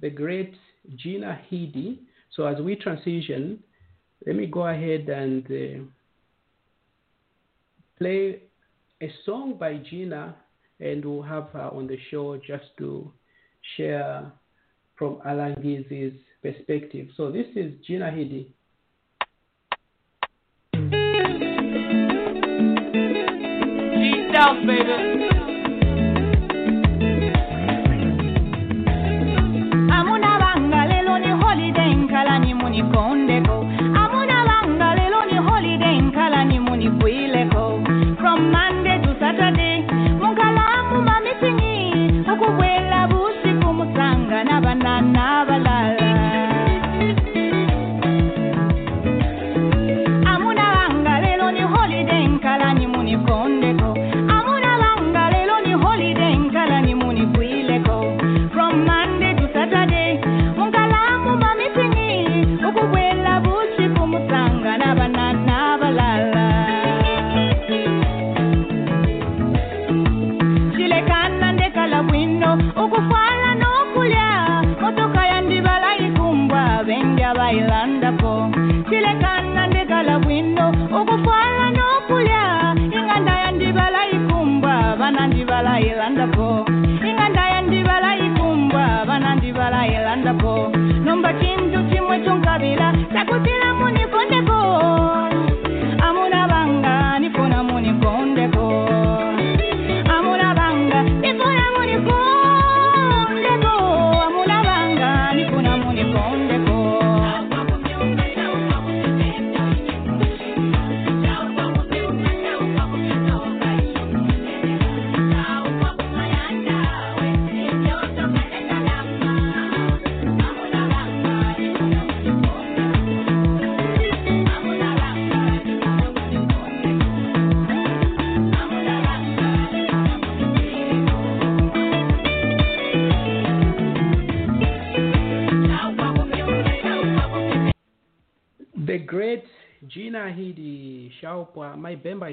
[0.00, 0.54] the great
[0.96, 1.98] Gina Hidie.
[2.34, 3.62] So as we transition,
[4.26, 5.84] let me go ahead and uh,
[7.98, 8.42] play
[9.02, 10.36] a song by Gina,
[10.80, 13.12] and we'll have her on the show just to
[13.76, 14.30] share
[14.96, 17.08] from Alangizi's perspective.
[17.16, 18.12] So this is Gina.
[18.16, 18.38] East
[24.34, 25.33] South, baby.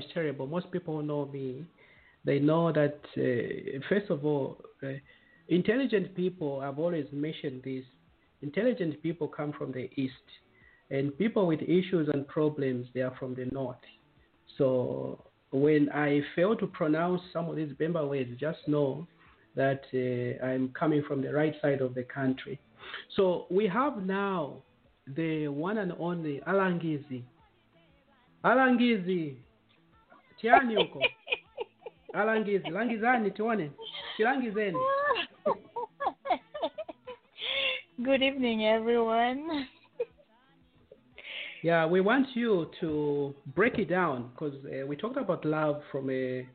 [0.02, 0.48] Is terrible.
[0.48, 1.66] Most people know me.
[2.24, 4.46] They know that, uh, first of all,
[4.84, 4.90] uh,
[5.48, 7.86] intelligent people, I've always mentioned this,
[8.42, 10.28] intelligent people come from the East.
[10.90, 13.86] And people with issues and problems, they are from the North.
[14.58, 14.68] So
[15.52, 19.08] when I fail to pronounce some of these Bemba words, just know
[19.56, 22.60] that uh, I'm coming from the right side of the country.
[23.16, 24.64] So we have now
[25.16, 27.24] the one and only Alangizi.
[28.44, 29.36] Alangizi,
[30.50, 31.04] huko?
[32.14, 33.72] Alangizi, langizani tuone,
[34.18, 34.80] kilangizeni.
[38.04, 39.68] Good evening, everyone.
[41.64, 46.10] Yeah, we want you to break it down because uh, we talked about love from
[46.10, 46.48] a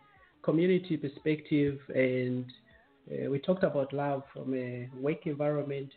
[0.43, 2.45] community perspective and
[3.11, 5.91] uh, we talked about love from a work environment.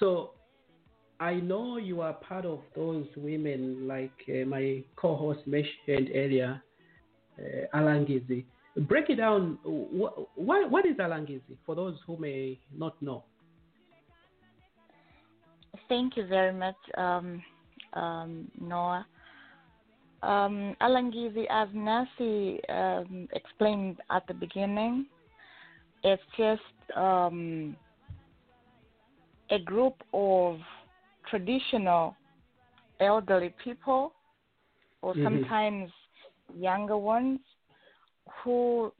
[0.00, 0.30] So
[1.20, 6.62] I know you are part of those women, like uh, my co-host mentioned earlier,
[7.38, 8.44] uh, Alangizi.
[8.88, 9.58] Break it down.
[9.64, 13.24] What, what, what is Alangizi for those who may not know?
[15.88, 17.42] Thank you very much, um,
[17.94, 19.06] um, Noah.
[20.22, 25.06] Um, Alangizi, as Nancy um, explained at the beginning,
[26.02, 27.76] it's just um,
[29.50, 30.58] a group of
[31.28, 32.16] traditional
[33.00, 34.12] elderly people,
[35.02, 35.24] or Mhm.
[35.24, 35.90] sometimes
[36.56, 37.40] younger ones,
[38.42, 38.92] who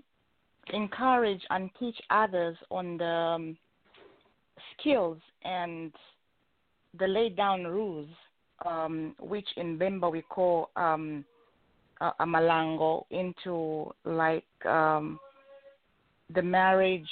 [0.72, 3.56] encourage and teach others on the um,
[4.78, 5.92] skills and
[6.98, 8.08] the laid down rules,
[8.64, 11.24] um, which in Bemba we call um,
[12.00, 15.18] a, a malango, into like um,
[16.34, 17.08] the marriage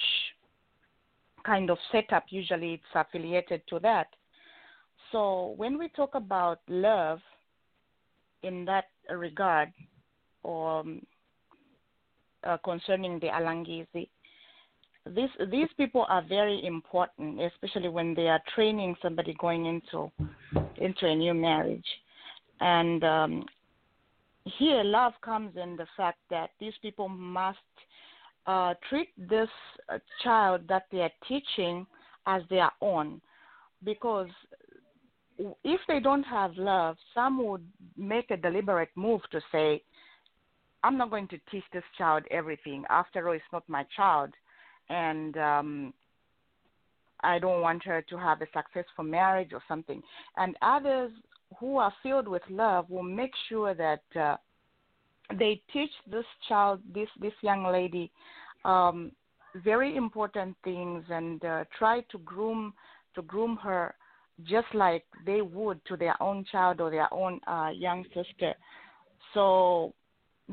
[1.44, 2.24] kind of setup.
[2.30, 4.08] Usually it's affiliated to that.
[5.10, 7.20] So when we talk about love
[8.42, 9.72] in that regard,
[10.42, 11.02] or um,
[12.44, 14.08] uh, concerning the Alangizi,
[15.14, 20.10] these these people are very important, especially when they are training somebody going into
[20.76, 21.86] into a new marriage.
[22.60, 23.44] And um,
[24.44, 27.58] here, love comes in the fact that these people must
[28.46, 29.48] uh, treat this
[30.22, 31.86] child that they are teaching
[32.26, 33.20] as their own,
[33.82, 34.28] because
[35.64, 37.66] if they don't have love, some would
[37.96, 39.82] make a deliberate move to say,
[40.84, 42.84] I'm not going to teach this child everything.
[42.90, 44.30] After all, it's not my child,
[44.88, 45.94] and um,
[47.20, 50.02] I don't want her to have a successful marriage or something.
[50.36, 51.12] And others
[51.58, 54.36] who are filled with love will make sure that uh,
[55.38, 58.10] they teach this child, this this young lady,
[58.64, 59.12] um,
[59.64, 62.72] very important things, and uh, try to groom
[63.14, 63.94] to groom her
[64.44, 68.54] just like they would to their own child or their own uh, young sister.
[69.34, 69.94] So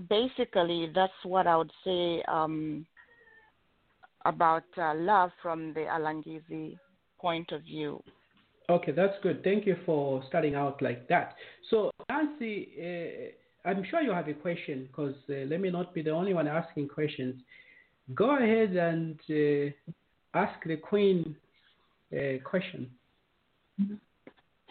[0.08, 2.86] basically, that's what I would say um,
[4.26, 6.78] about uh, love from the Alangizi
[7.20, 8.02] point of view.
[8.70, 9.44] Okay, that's good.
[9.44, 11.36] Thank you for starting out like that.
[11.70, 16.04] So, Nancy, uh, I'm sure you have a question because uh, let me not be
[16.04, 17.42] the only one asking questions.
[18.14, 19.72] Go ahead and uh,
[20.38, 21.36] ask the Queen
[22.12, 22.90] a question.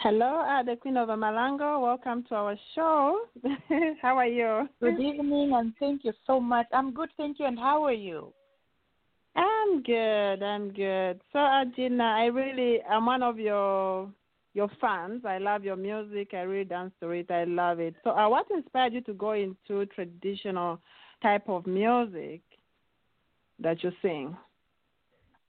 [0.00, 1.82] Hello, uh, the Queen of Amalango.
[1.82, 3.22] Welcome to our show.
[4.00, 4.68] how are you?
[4.80, 6.66] Good evening, and thank you so much.
[6.72, 7.46] I'm good, thank you.
[7.46, 8.32] And how are you?
[9.34, 10.40] I'm good.
[10.40, 11.20] I'm good.
[11.32, 11.44] So,
[11.74, 14.08] Gina, I really, I'm one of your
[14.54, 15.24] your fans.
[15.24, 16.30] I love your music.
[16.32, 17.28] I really dance to it.
[17.32, 17.96] I love it.
[18.04, 20.80] So, uh, what inspired you to go into traditional
[21.22, 22.42] type of music
[23.58, 24.36] that you sing?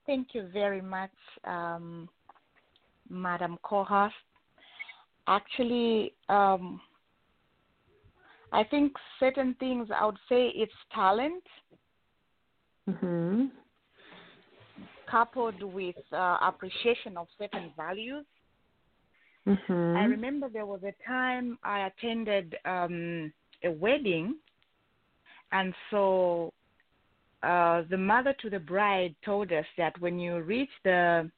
[0.06, 2.08] Thank you very much, um,
[3.08, 4.14] Madam co-host.
[5.26, 6.80] Actually, um,
[8.52, 11.44] I think certain things I would say it's talent.
[12.88, 13.46] Mm-hmm
[15.10, 18.24] coupled with uh, appreciation of certain values.
[19.46, 19.96] Mm-hmm.
[19.96, 23.32] I remember there was a time I attended um,
[23.64, 24.36] a wedding,
[25.52, 26.52] and so
[27.42, 31.30] uh, the mother to the bride told us that when you reach the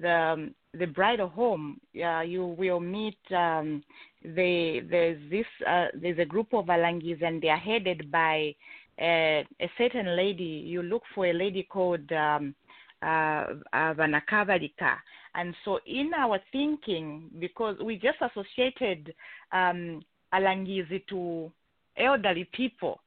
[0.00, 3.18] the the bridal home, uh, you will meet.
[3.34, 3.82] Um,
[4.24, 8.54] the there's this uh, there's a group of Alangis, and they are headed by
[9.00, 10.62] a, a certain lady.
[10.66, 12.54] You look for a lady called um,
[13.02, 14.96] uh, Vanakavalika.
[15.34, 19.14] And so, in our thinking, because we just associated
[19.50, 21.50] um, Alangizi to
[21.96, 23.00] elderly people,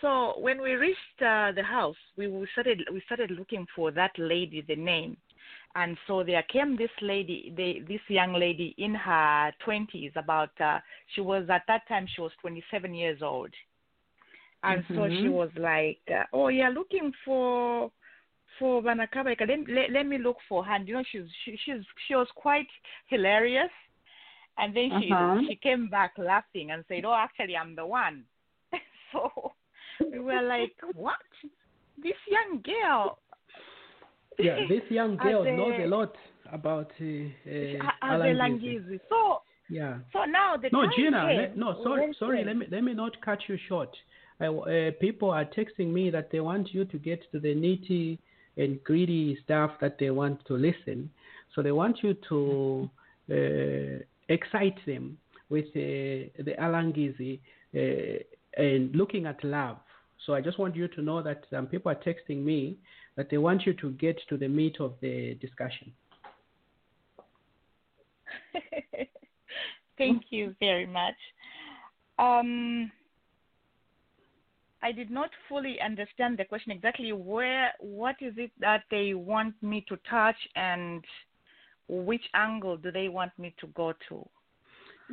[0.00, 4.64] so when we reached uh, the house, we started we started looking for that lady,
[4.66, 5.16] the name,
[5.78, 10.12] and so there came this lady, the, this young lady in her twenties.
[10.16, 10.78] About uh,
[11.14, 13.50] she was at that time she was twenty seven years old,
[14.64, 14.96] and mm-hmm.
[14.96, 17.92] so she was like, uh, "Oh, you're looking for
[18.58, 20.74] for Vanakabalika, let, let, let me look for her.
[20.74, 22.66] And, you know, she's she, she's she was quite
[23.06, 23.70] hilarious.
[24.58, 25.40] And then she Uh-huh.
[25.48, 28.24] she came back laughing and said, "Oh, actually, I'm the one."
[29.12, 29.52] so
[30.00, 31.28] we were like, "What?
[32.02, 33.18] This young girl?"
[34.38, 36.14] Yeah, this young girl a- knows a lot
[36.52, 38.38] about uh, uh, Alangizi.
[38.38, 39.00] Langizi.
[39.08, 39.98] So Yeah.
[40.12, 41.24] so now the No, Gina.
[41.36, 42.44] Let, no, sorry, sorry.
[42.44, 43.94] Let me let me not cut you short.
[44.40, 48.18] I, uh, people are texting me that they want you to get to the nitty
[48.56, 51.10] and gritty stuff that they want to listen.
[51.54, 52.90] So they want you to
[53.30, 55.18] uh, excite them
[55.50, 57.40] with uh, the Alangizi
[57.74, 58.22] uh,
[58.56, 59.78] and looking at love.
[60.24, 62.76] So I just want you to know that some people are texting me
[63.18, 65.92] that they want you to get to the meat of the discussion.
[69.98, 71.16] Thank you very much.
[72.20, 72.92] Um,
[74.84, 77.12] I did not fully understand the question exactly.
[77.12, 81.04] Where, what is it that they want me to touch, and
[81.88, 84.28] which angle do they want me to go to?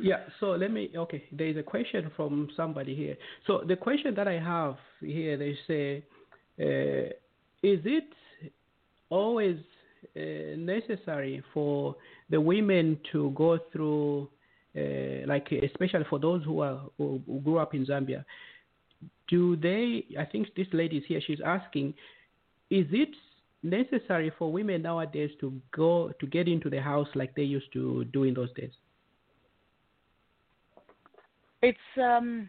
[0.00, 3.16] Yeah, so let me, okay, there is a question from somebody here.
[3.48, 6.04] So the question that I have here, they say,
[6.60, 7.12] uh,
[7.66, 8.04] is it
[9.10, 9.56] always
[10.16, 11.96] uh, necessary for
[12.30, 14.28] the women to go through,
[14.76, 18.24] uh, like, especially for those who are who, grew up in Zambia,
[19.28, 20.04] do they?
[20.16, 21.20] I think this lady is here.
[21.26, 21.94] She's asking,
[22.70, 23.14] is it
[23.64, 28.04] necessary for women nowadays to go to get into the house like they used to
[28.12, 28.70] do in those days?
[31.62, 32.48] It's um,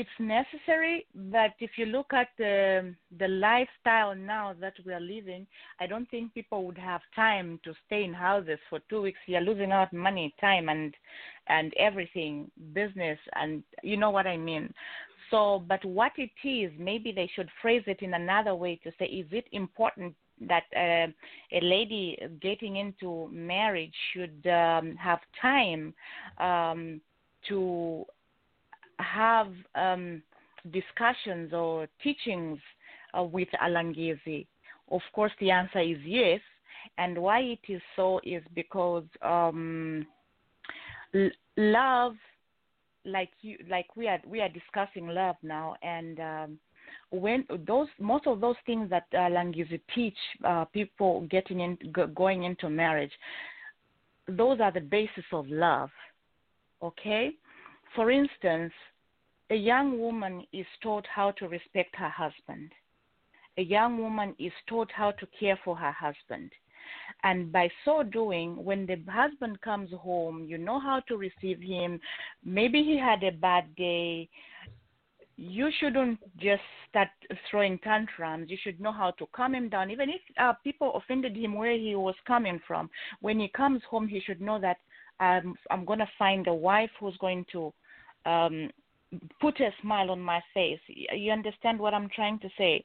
[0.00, 5.46] it's necessary, but if you look at the the lifestyle now that we are living,
[5.78, 9.18] I don't think people would have time to stay in houses for two weeks.
[9.26, 10.94] You're losing out money, time, and
[11.48, 14.72] and everything, business, and you know what I mean.
[15.30, 19.04] So, but what it is, maybe they should phrase it in another way to say,
[19.04, 20.14] is it important
[20.48, 21.08] that uh,
[21.58, 25.92] a lady getting into marriage should um, have time
[26.38, 27.00] um,
[27.48, 28.06] to
[29.02, 30.22] have um,
[30.72, 32.58] discussions or teachings
[33.18, 34.46] uh, with Alangizi?
[34.90, 36.40] Of course, the answer is yes.
[36.98, 40.06] And why it is so is because um,
[41.14, 42.14] l- love
[43.04, 46.58] like you like we are we are discussing love now and um
[47.10, 49.28] when those most of those things that uh,
[49.94, 53.12] teach uh, people getting in go, going into marriage
[54.28, 55.90] those are the basis of love
[56.82, 57.32] okay
[57.94, 58.72] for instance
[59.50, 62.70] a young woman is taught how to respect her husband
[63.58, 66.50] a young woman is taught how to care for her husband
[67.22, 72.00] and by so doing, when the husband comes home, you know how to receive him.
[72.44, 74.28] Maybe he had a bad day.
[75.36, 77.08] You shouldn't just start
[77.50, 78.50] throwing tantrums.
[78.50, 79.90] You should know how to calm him down.
[79.90, 84.06] Even if uh, people offended him where he was coming from, when he comes home,
[84.06, 84.78] he should know that
[85.20, 87.72] um, I'm going to find a wife who's going to
[88.26, 88.70] um,
[89.40, 90.78] put a smile on my face.
[90.88, 92.84] You understand what I'm trying to say?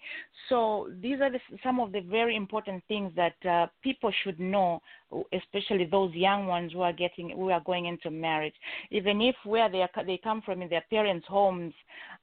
[0.49, 4.81] So these are the, some of the very important things that uh, people should know,
[5.33, 8.55] especially those young ones who are getting who are going into marriage.
[8.91, 11.73] Even if where they are, they come from in their parents' homes,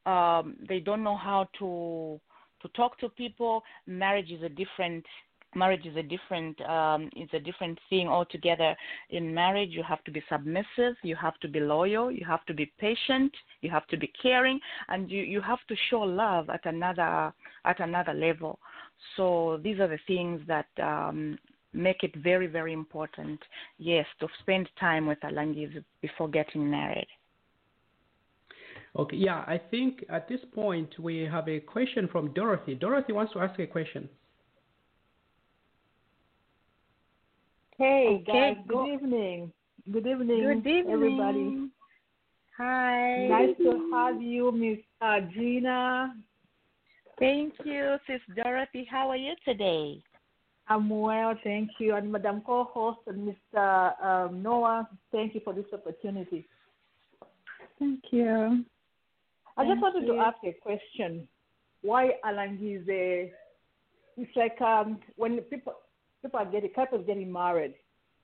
[0.04, 2.20] um, they don't know how to
[2.62, 3.62] to talk to people.
[3.86, 5.04] Marriage is a different
[5.55, 8.74] marriage is a different um, is a different thing altogether.
[9.11, 12.55] In marriage, you have to be submissive, you have to be loyal, you have to
[12.55, 16.64] be patient, you have to be caring, and you, you have to show love at
[16.64, 17.32] another
[17.64, 18.59] at another level.
[19.16, 21.38] So these are the things that um,
[21.72, 23.40] make it very very important.
[23.78, 27.09] Yes, to spend time with Alangis before getting married.
[28.94, 32.74] Okay, yeah, I think at this point we have a question from Dorothy.
[32.74, 34.07] Dorothy wants to ask a question.
[37.83, 39.53] Hey Okay, guys, go- good evening.
[39.91, 41.70] Good evening, Good evening, everybody.
[42.57, 43.26] Hi.
[43.26, 46.14] Nice to have you, Miss uh, Gina.
[47.18, 48.87] Thank you, Sis Dorothy.
[48.89, 50.01] How are you today?
[50.68, 51.97] I'm well, thank you.
[51.97, 54.01] And Madam Co-host and Mr.
[54.01, 56.47] Um, Noah, thank you for this opportunity.
[57.80, 58.64] Thank you.
[59.57, 60.14] I just wanted you.
[60.14, 61.26] to ask a question.
[61.83, 63.33] Why Alangize?
[64.16, 65.72] It's like um, when people
[66.23, 67.75] people are getting couples getting married,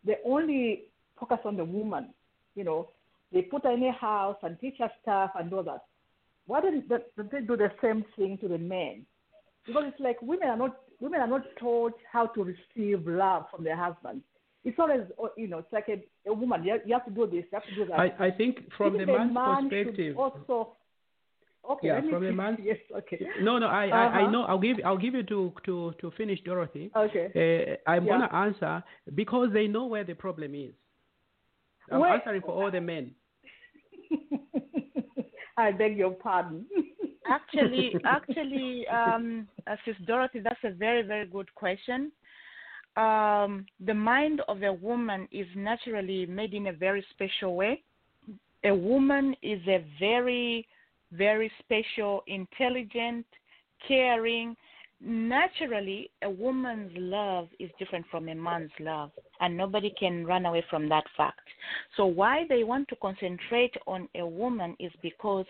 [0.05, 0.85] they only
[1.19, 2.09] focus on the woman.
[2.55, 2.89] You know,
[3.33, 5.85] they put her in a house and teach her stuff and all that.
[6.47, 9.05] Why don't they, do the same thing to the men?
[9.67, 13.65] Because it's like women are not women are not taught how to receive love from
[13.65, 14.25] their husbands.
[14.65, 16.65] It's always oh, you know it's like a, a woman.
[16.65, 17.45] You have, you have to do this.
[17.53, 18.01] You have to do that.
[18.01, 20.19] I, I think from the man's man perspective.
[20.19, 20.73] Also,
[21.71, 21.89] okay.
[21.89, 22.61] Yeah, from a finish.
[22.65, 22.79] Yes.
[22.97, 23.27] Okay.
[23.43, 24.31] No, no, I, I, I Uh-huh.
[24.31, 24.43] know.
[24.45, 26.91] I'll give I'll give you to to to finish, Dorothy.
[26.97, 27.27] Okay.
[27.35, 28.13] Uh, I'm Yeah.
[28.13, 28.83] gonna answer
[29.15, 30.73] because they know where the problem is.
[31.91, 32.13] I'm Wait.
[32.13, 33.15] answering for all the men.
[35.57, 36.67] I beg your pardon.
[37.29, 42.13] actually, actually, um, uh, Sis Dorothy, that's a very, very good question.
[42.97, 47.83] Um, the mind of a woman is naturally made in a very special way.
[48.65, 50.67] A woman is a very,
[51.13, 53.27] very special, intelligent,
[53.87, 54.57] caring.
[55.01, 60.65] Naturally, a woman's love is different from a man's love, and nobody can run away
[60.69, 61.47] from that fact.
[61.97, 65.47] So, why they want to concentrate on a woman is because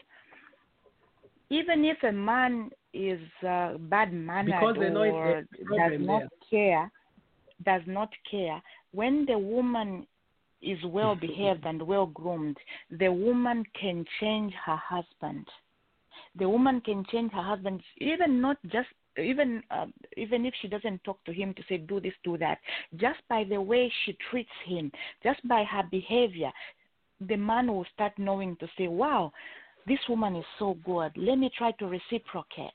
[1.51, 6.91] even if a man is uh, bad mannered or does not care,
[7.65, 8.61] does not care,
[8.93, 10.07] when the woman
[10.63, 12.57] is well behaved and well groomed,
[12.91, 15.47] the woman can change her husband.
[16.39, 18.89] The woman can change her husband, even not just
[19.19, 19.87] even uh,
[20.17, 22.59] even if she doesn't talk to him to say do this do that.
[22.97, 24.93] Just by the way she treats him
[25.25, 26.53] just by her behavior
[27.21, 29.33] the man will start knowing to say wow
[29.87, 31.13] this woman is so good.
[31.17, 32.71] Let me try to reciprocate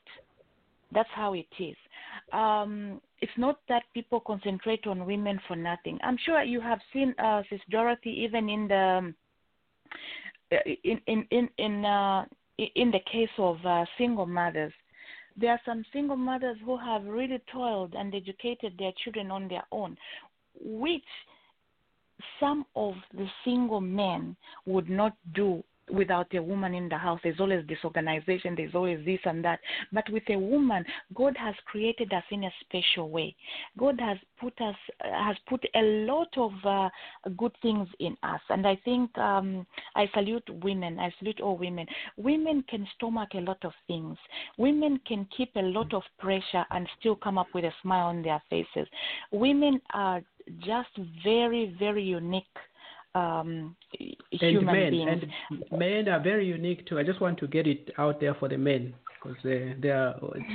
[0.94, 1.76] that's how it is.
[2.32, 5.98] Um, it's not that people concentrate on women for nothing.
[6.02, 9.14] I'm sure you have seen uh, sis dorothy even in the um,
[10.84, 12.24] in in in in, uh,
[12.58, 14.72] in the case of uh, single mothers.
[15.36, 19.64] There are some single mothers who have really toiled and educated their children on their
[19.72, 19.96] own,
[20.60, 21.02] which
[22.38, 24.36] some of the single men
[24.66, 27.20] would not do without a woman in the house.
[27.22, 29.60] There's always disorganization, there's always this and that.
[29.92, 33.34] But with a woman, God has created us in a special way.
[33.78, 36.88] God has put us has put a lot of uh,
[37.36, 40.98] good things in us, and I think um, I salute women.
[40.98, 41.86] I salute all women.
[42.16, 44.16] Women can stomach a lot of things.
[44.58, 48.22] Women can keep a lot of pressure and still come up with a smile on
[48.22, 48.88] their faces.
[49.32, 50.22] Women are
[50.60, 50.90] just
[51.22, 52.44] very, very unique
[53.14, 55.22] um, And human men beings.
[55.50, 56.98] and men are very unique too.
[56.98, 60.14] I just want to get it out there for the men because they they are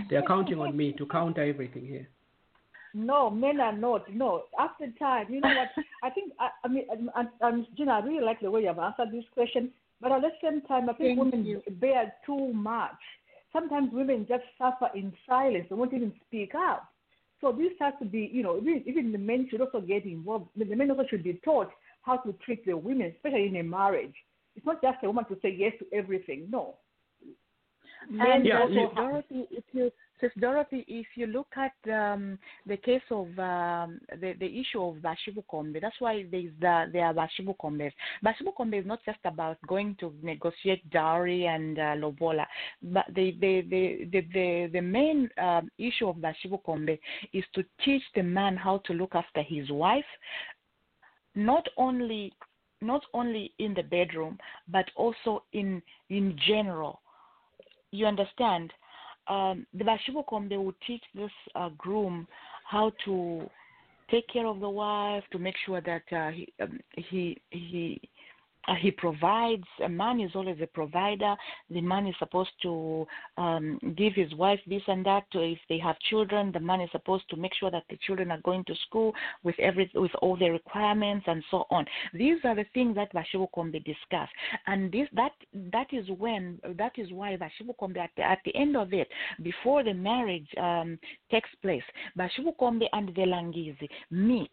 [0.10, 2.07] they are counting on me to counter everything here.
[2.93, 4.12] No, men are not.
[4.12, 5.70] No, after time, you know what?
[6.03, 6.86] I think I, I mean,
[7.16, 9.72] um, um, Gina, I really like the way you have answered this question.
[10.01, 11.62] But at the same time, I think Thank women you.
[11.74, 12.95] bear too much.
[13.51, 15.66] Sometimes women just suffer in silence.
[15.70, 16.89] They won't even speak up.
[17.41, 20.47] So this has to be, you know, even, even the men should also get involved.
[20.57, 21.70] The men also should be taught
[22.02, 24.16] how to treat the women, especially in a marriage.
[24.56, 26.47] It's not just a woman to say yes to everything.
[26.50, 26.76] No.
[28.20, 32.76] And Yeah, also have- Dorothy, if you Sis Dorothy, if you look at um, the
[32.76, 37.14] case of um, the the issue of Bashibu Kombe, that's why there's the there are
[37.14, 37.93] Bashibu Kombes.
[38.24, 42.45] Bashibu Kombe is not just about going to negotiate dowry and uh, lobola,
[42.82, 47.00] but the the the the the, the main um, issue of Bashibu Kombe
[47.32, 50.12] is to teach the man how to look after his wife,
[51.36, 52.34] not only
[52.82, 57.02] not only in the bedroom but also in in general.
[57.92, 58.72] You understand?
[59.28, 62.28] Um, the Bashibu they will teach this uh, groom
[62.66, 63.50] how to
[64.10, 68.02] take care of the wife, to make sure that uh, he um, he he
[68.70, 69.64] uh, he provides.
[69.84, 71.36] A man is always a provider.
[71.70, 73.06] The man is supposed to
[73.38, 75.24] um, give his wife this and that.
[75.34, 78.42] If they have children, the man is supposed to make sure that the children are
[78.42, 79.14] going to school
[79.44, 81.86] with every with all the requirements and so on.
[82.14, 84.30] These are the things that Bashibu Kombe discuss,
[84.68, 85.32] and this that
[85.72, 89.08] that is when that is why Bashibu Kombe at the, at the end of it,
[89.42, 91.00] before the marriage um,
[91.32, 91.84] takes place,
[92.18, 94.52] Bashibu Kombe and the Langizi meet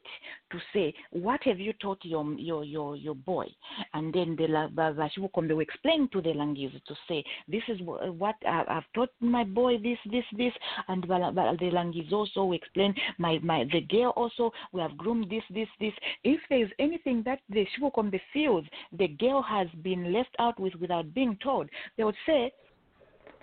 [0.51, 3.47] to say, what have you taught your your your your boy?
[3.95, 4.95] And then the La- Ba-
[5.35, 9.79] Kombe will explain to the Langizi to say, this is what I've taught my boy
[9.79, 10.53] this this this,
[10.89, 15.45] and the Langizi also will explain my my the girl also we have groomed this
[15.51, 15.93] this this.
[16.25, 20.59] If there is anything that the Shibu Kombe feels the girl has been left out
[20.59, 22.53] with without being told, they would say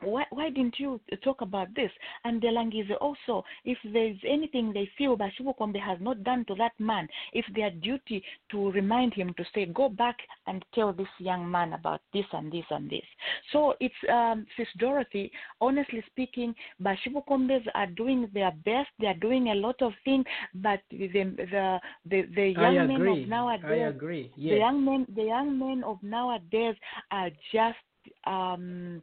[0.06, 1.92] why, why didn't you talk about this?
[2.24, 6.56] And the Langize also, if there's anything they feel Bashibu Kombe has not done to
[6.56, 11.08] that man, it's their duty to remind him to say, go back and tell this
[11.20, 13.06] young man about this and this and this.
[13.52, 15.32] So it's, um, Sis Dorothy,
[15.62, 18.90] honestly speaking, Bashibu Kombes are doing their best.
[19.00, 20.26] They are doing a lot of things,
[20.56, 21.80] but the, the,
[22.10, 23.24] the, the I young men agree.
[23.24, 24.32] of nowadays, I agree.
[24.36, 24.60] the Yes.
[24.60, 26.76] young men the young men of nowadays
[27.12, 27.78] are just
[28.26, 29.02] um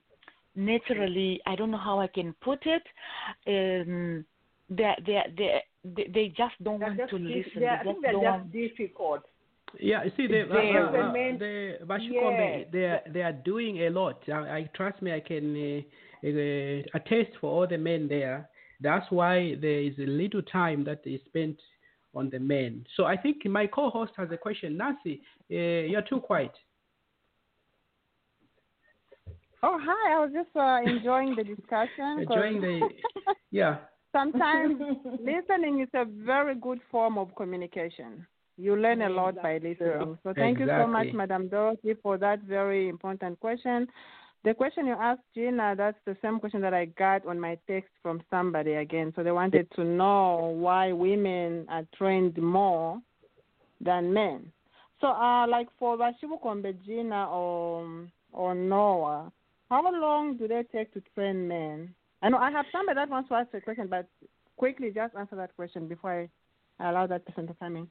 [0.56, 2.82] naturally i don't know how i can put it
[3.46, 4.24] um
[4.68, 7.70] they they they they, they just don't They're want just to dif- listen they are-
[7.70, 9.22] they I just think they're don't just want difficult.
[9.78, 10.76] Yeah, you see, the, uh, Very.
[10.76, 12.66] uh, uh, Men- the Bashikombe, Yes.
[12.72, 14.20] they are, they are doing a lot.
[14.28, 18.48] I, I trust me, I can uh, uh, attest for all the men there.
[18.80, 21.56] That's why there is a little time that is spent
[22.16, 22.84] on the men.
[22.96, 24.76] So I think my co-host has a question.
[24.76, 25.22] Nancy,
[25.52, 25.54] uh,
[25.90, 26.52] you're too quiet.
[29.62, 30.14] Oh, hi.
[30.14, 32.20] I was just uh, enjoying the discussion.
[32.28, 32.88] Enjoying the,
[33.50, 33.76] yeah.
[34.12, 34.80] Sometimes
[35.20, 38.26] listening is a very good form of communication.
[38.56, 40.18] You learn a lot by listening.
[40.22, 43.86] So thank you so much, Madam Dorothy, for that very important question.
[44.44, 47.90] The question you asked Gina, that's the same question that I got on my text
[48.02, 49.12] from somebody again.
[49.14, 53.00] So they wanted to know why women are trained more
[53.80, 54.50] than men.
[55.00, 59.32] So, uh, like for Bashibu Kombe, Gina, or or Noah,
[59.70, 61.94] how long do they take to train men?
[62.22, 64.06] I know I have somebody that wants to ask a question, but
[64.56, 66.28] quickly just answer that question before
[66.78, 67.88] I allow that person to come in.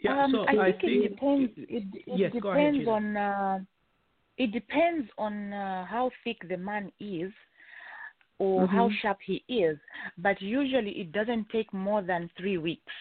[0.00, 1.52] Yeah, um, so I I think, think it depends.
[1.56, 3.16] It, it Yes, go ahead, depends on.
[3.16, 3.58] Uh,
[4.38, 7.32] it depends on uh, how thick the man is,
[8.38, 8.92] or how Mhm.
[9.02, 9.76] sharp he is.
[10.18, 12.92] But usually, it doesn't take more than three weeks,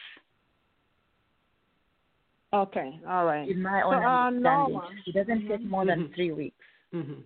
[2.53, 3.47] Okay, all right.
[3.49, 4.75] in my So, uh, understanding.
[4.75, 4.89] Noah.
[5.05, 6.13] It doesn't take more than Mhm.
[6.15, 6.65] three weeks.
[6.93, 7.23] mhm.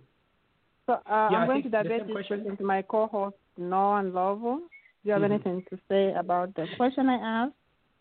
[0.86, 1.00] So uh,
[1.30, 2.38] Yeah, I I'm going to think divert this question.
[2.40, 4.58] question to my co-host Noah and Lovo.
[4.58, 4.64] Do
[5.04, 5.30] you have Mhm.
[5.32, 7.54] anything to say about the question I asked?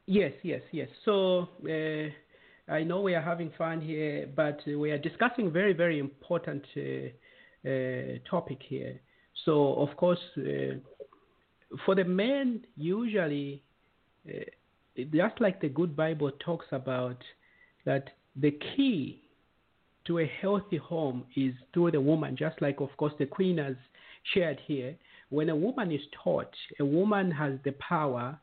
[0.08, 0.90] Yes, yes, yes.
[1.06, 2.10] So uh,
[2.74, 6.66] I know we are having fun here, but uh, we are discussing very, very important
[6.76, 6.82] uh,
[7.70, 9.00] uh, topic here.
[9.46, 10.76] So of course, uh,
[11.86, 13.62] for the men, usually,
[14.28, 14.40] uh,
[14.98, 17.18] just like the Good Bible talks about,
[17.86, 19.22] that the key
[20.06, 23.76] to a healthy home is through the woman, just like, of course, the Queen has
[24.34, 24.96] shared here.
[25.30, 28.40] When a woman is taught, a woman has the power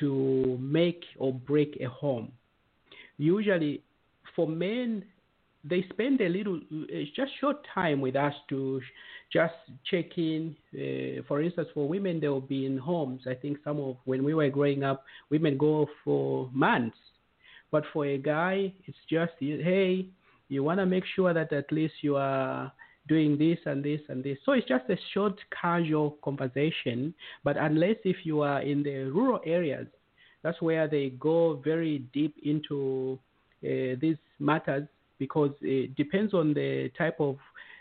[0.00, 2.32] to make or break a home.
[3.18, 3.82] Usually,
[4.34, 5.04] for men,
[5.68, 6.60] they spend a little,
[7.14, 8.80] just short time with us to
[9.32, 9.54] just
[9.90, 10.56] check in.
[10.74, 13.22] Uh, for instance, for women, they will be in homes.
[13.26, 16.96] I think some of when we were growing up, women go for months.
[17.70, 20.06] But for a guy, it's just hey,
[20.48, 22.72] you want to make sure that at least you are
[23.08, 24.38] doing this and this and this.
[24.44, 27.14] So it's just a short, casual conversation.
[27.44, 29.86] But unless if you are in the rural areas,
[30.42, 33.18] that's where they go very deep into
[33.64, 34.86] uh, these matters.
[35.18, 37.36] Because it depends on the type of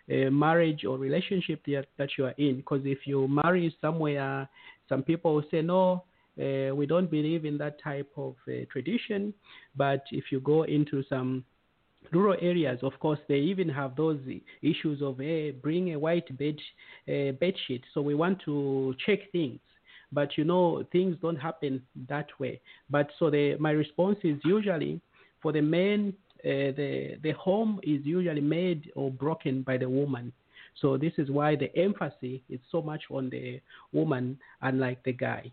[0.10, 2.58] uh, marriage or relationship that, that you are in.
[2.58, 4.48] Because if you marry somewhere,
[4.88, 6.04] some people say, no,
[6.40, 9.34] uh, we don't believe in that type of uh, tradition.
[9.76, 11.44] But if you go into some
[12.12, 14.20] rural areas, of course, they even have those
[14.62, 16.58] issues of hey, bring a white bed
[17.08, 17.84] uh, bed sheet.
[17.94, 19.60] So we want to check things,
[20.12, 22.62] but you know things don't happen that way.
[22.90, 25.02] But so the my response is usually
[25.42, 26.14] for the men,
[26.44, 30.32] the the home is usually made or broken by the woman.
[30.82, 33.62] So this is why the emphasis is so much on the
[33.94, 35.52] woman, unlike the guy.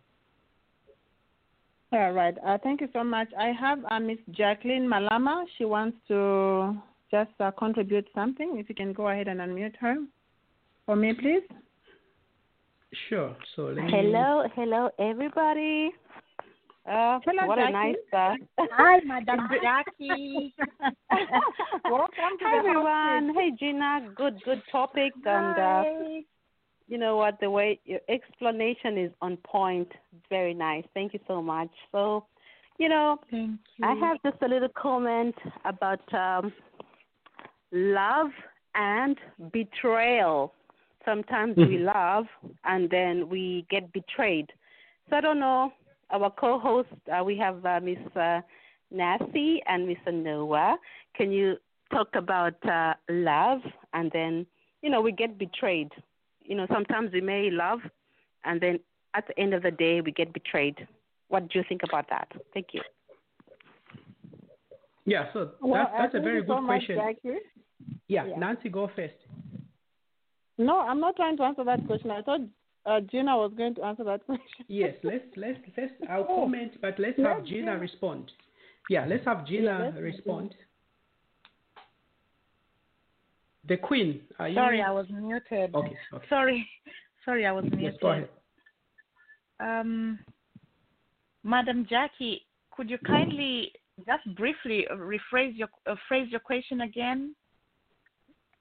[1.93, 2.37] All right.
[2.45, 3.29] Uh, thank you so much.
[3.39, 5.45] I have uh, Miss Jacqueline Malama.
[5.59, 6.75] She wants to
[7.11, 8.57] just uh, contribute something.
[8.57, 9.97] If you can go ahead and unmute her
[10.87, 11.43] for me, please.
[13.09, 13.37] Sure.
[13.55, 13.91] So let me...
[13.91, 15.93] hello, hello, everybody.
[16.85, 17.69] Uh, hello, what Jackie.
[17.69, 18.35] a nice uh,
[18.73, 20.53] Hi, Madam Jackie.
[21.85, 23.35] Welcome to Hi the everyone.
[23.37, 25.85] Hey Gina, good good topic and uh,
[26.89, 29.89] you know what the way your explanation is on point.
[30.29, 30.85] Very nice.
[30.93, 31.71] Thank you so much.
[31.93, 32.25] So,
[32.79, 33.87] you know, Thank you.
[33.87, 36.53] I have just a little comment about um,
[37.71, 38.31] love
[38.75, 39.17] and
[39.53, 40.53] betrayal.
[41.05, 42.27] Sometimes we love
[42.65, 44.51] and then we get betrayed.
[45.09, 45.73] So I don't know.
[46.13, 48.41] Our co-host, uh, we have uh, Miss uh,
[48.91, 50.13] Nancy and Mr.
[50.13, 50.77] Noah.
[51.17, 51.57] Can you
[51.91, 53.61] talk about uh, love
[53.95, 54.47] and then
[54.83, 55.91] you know we get betrayed?
[56.43, 57.81] You know sometimes we may love
[58.45, 58.79] and then
[59.15, 60.77] at the end of the day we get betrayed.
[61.29, 62.29] What do you think about that?
[62.53, 62.83] Thank you.
[65.05, 66.97] Yeah, so Well, that's, that's a very you so good much, question.
[66.97, 67.39] Jackie.
[68.09, 68.37] Yeah, Yeah.
[68.37, 69.15] Nancy, go first.
[70.59, 72.11] No, I'm not trying to answer that question.
[72.11, 72.41] I thought
[72.87, 74.65] uh, Gina was going to answer that question.
[74.69, 76.37] Yes, let's let's let's I'll Oh.
[76.43, 77.81] comment, but let's Yes, have Gina yes.
[77.81, 78.31] respond.
[78.91, 80.55] Yeah, let's have Gina let's- respond.
[83.69, 84.57] The Queen, are you?
[84.57, 85.73] Sorry, I was muted.
[85.75, 86.27] Okay, okay.
[86.29, 86.69] Sorry,
[87.25, 87.81] sorry, I was muted.
[87.81, 88.29] Yes, go ahead.
[89.61, 90.19] Um,
[91.45, 93.71] Madam Jackie, could you kindly
[94.05, 97.37] just briefly uh, rephrase your uh, phrase your question again?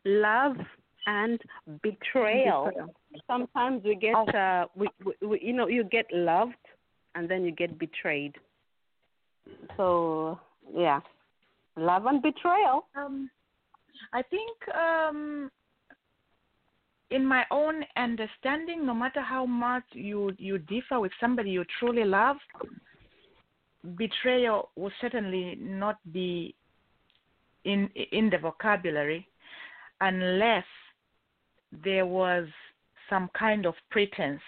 [0.06, 0.58] Love
[1.08, 1.40] and
[1.84, 2.66] betrayal.
[2.66, 2.96] Betrayal.
[3.28, 4.26] Sometimes we get Oh.
[4.28, 6.54] uh, we, we, we you know you get loved
[7.16, 8.36] and then you get betrayed.
[9.78, 10.40] So
[10.76, 11.00] yeah,
[11.76, 12.88] love and betrayal.
[12.96, 13.30] Um,
[14.14, 15.52] I think um,
[17.10, 22.06] in my own understanding, no matter how much you you differ with somebody you truly
[22.06, 22.38] love,
[23.98, 26.56] betrayal will certainly not be
[27.66, 29.28] in in the vocabulary
[30.00, 30.66] unless
[31.84, 32.48] there was
[33.10, 34.42] some kind of pretense.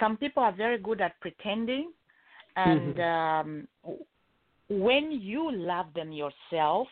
[0.00, 1.92] Some people are very good at pretending,
[2.56, 3.68] and um,
[4.68, 6.88] when you love them yourself,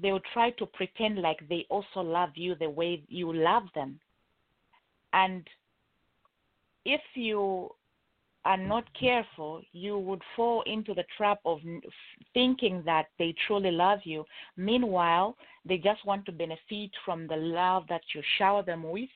[0.00, 4.00] they will try to pretend like they also love you the way you love them.
[5.12, 5.46] And
[6.84, 7.70] if you
[8.44, 11.60] are not careful, you would fall into the trap of
[12.34, 14.24] thinking that they truly love you.
[14.56, 19.08] Meanwhile, they just want to benefit from the love that you shower them with.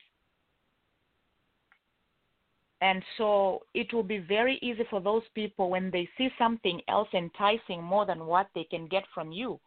[2.81, 7.09] And so it will be very easy for those people when they see something else
[7.13, 9.59] enticing more than what they can get from you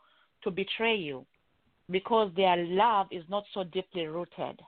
[0.44, 1.26] to betray you
[1.90, 4.60] because their love is not so deeply rooted.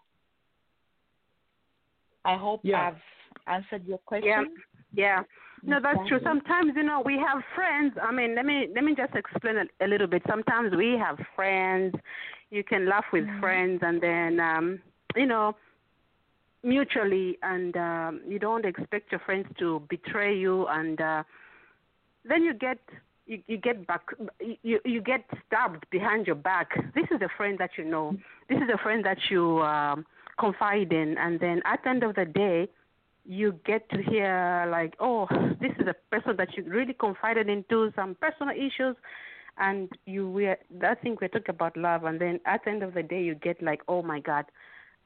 [2.24, 2.88] I hope Yeah.
[2.88, 3.02] I've
[3.46, 4.28] answered your question.
[4.28, 4.44] Yeah,
[4.94, 5.22] yeah.
[5.66, 6.20] No, that's true.
[6.22, 7.94] Sometimes you know we have friends.
[8.02, 10.22] I mean, let me let me just explain a, a little bit.
[10.28, 11.94] Sometimes we have friends.
[12.50, 14.80] You can laugh with friends, and then um,
[15.16, 15.56] you know
[16.62, 21.22] mutually, and um, you don't expect your friends to betray you, and uh,
[22.24, 22.78] then you get
[23.26, 24.02] you, you get back
[24.62, 26.70] you you get stabbed behind your back.
[26.94, 28.16] This is a friend that you know.
[28.48, 30.04] This is a friend that you um,
[30.38, 32.68] confide in, and then at the end of the day,
[33.24, 35.26] you get to hear like, oh,
[35.60, 38.96] this is a person that you really confided into some personal issues,
[39.58, 42.94] and you we that thing we're talking about love, and then at the end of
[42.94, 44.44] the day, you get like, oh my God,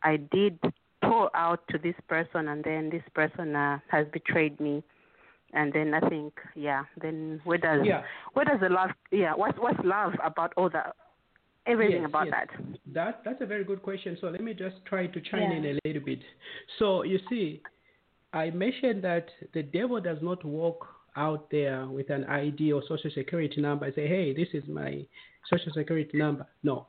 [0.03, 0.59] I did
[1.03, 4.83] pour out to this person, and then this person uh, has betrayed me.
[5.55, 6.85] And then I think, yeah.
[7.01, 8.03] Then where does Yeah.
[8.35, 8.91] where does the love?
[9.11, 10.95] Yeah, what's what's love about all that?
[11.67, 12.35] Everything Yes, about yes.
[12.37, 12.77] that.
[12.93, 14.19] That that's a very good question.
[14.21, 15.57] So let me just try to chime Yeah.
[15.57, 16.21] in a little bit.
[16.79, 17.63] So you see,
[18.33, 23.11] I mentioned that the devil does not walk out there with an ID or social
[23.11, 25.07] security number and say, "Hey, this is my
[25.49, 26.87] social security number." No,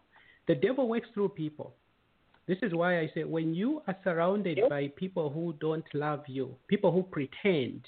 [0.48, 1.76] the devil works through people.
[2.48, 6.56] This is why I say when you are surrounded by people who don't love you,
[6.68, 7.88] people who pretend,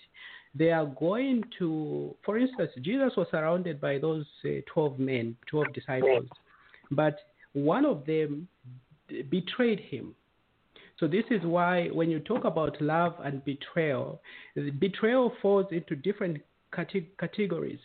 [0.54, 5.74] they are going to, for instance, Jesus was surrounded by those uh, 12 men, 12
[5.74, 6.28] disciples.
[6.92, 7.16] but
[7.54, 8.48] one of them
[9.30, 10.14] betrayed him.
[11.02, 14.22] So this is why when you talk about love and betrayal,
[14.78, 16.38] betrayal falls into different
[16.72, 17.80] categories.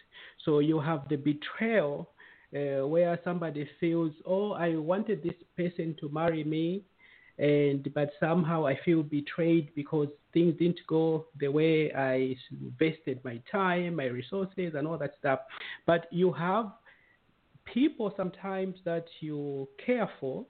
[0.45, 2.11] So you have the betrayal
[2.55, 6.83] uh, where somebody feels, oh, I wanted this person to marry me,
[7.39, 13.41] and but somehow I feel betrayed because things didn't go the way I invested my
[13.51, 15.41] time, my resources, and all that stuff.
[15.87, 16.67] But you have
[17.65, 20.45] people sometimes that you care for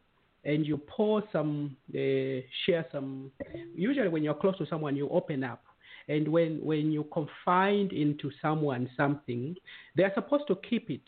[0.46, 3.32] and you pour some, uh, share some.
[3.74, 5.62] Usually, when you're close to someone, you open up.
[6.08, 9.56] And when, when you confide into someone something,
[9.96, 11.02] they're supposed to keep it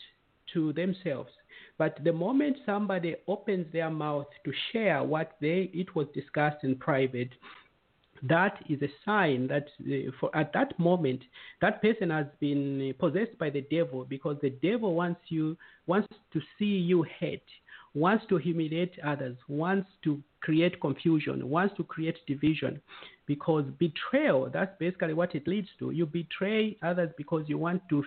[0.55, 1.31] to themselves.
[1.79, 6.75] But the moment somebody opens their mouth to share what they it was discussed in
[6.75, 7.31] private,
[8.29, 11.23] that is a sign that uh, for at that moment
[11.61, 16.41] that person has been possessed by the devil because the devil wants you wants to
[16.59, 17.45] see you hate
[17.95, 22.81] wants to humiliate others wants to create confusion wants to create division
[23.27, 28.05] because betrayal that's basically what it leads to you betray others because you want to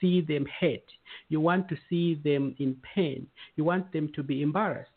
[0.00, 0.86] see them hate
[1.28, 4.90] you want to see them in pain you want them to be embarrassed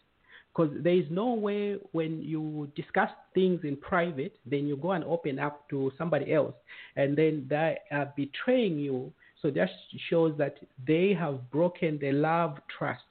[0.59, 5.03] because there is no way when you discuss things in private, then you go and
[5.03, 6.55] open up to somebody else,
[6.95, 9.13] and then they are betraying you.
[9.41, 9.69] So that
[10.09, 13.03] shows that they have broken the love trust.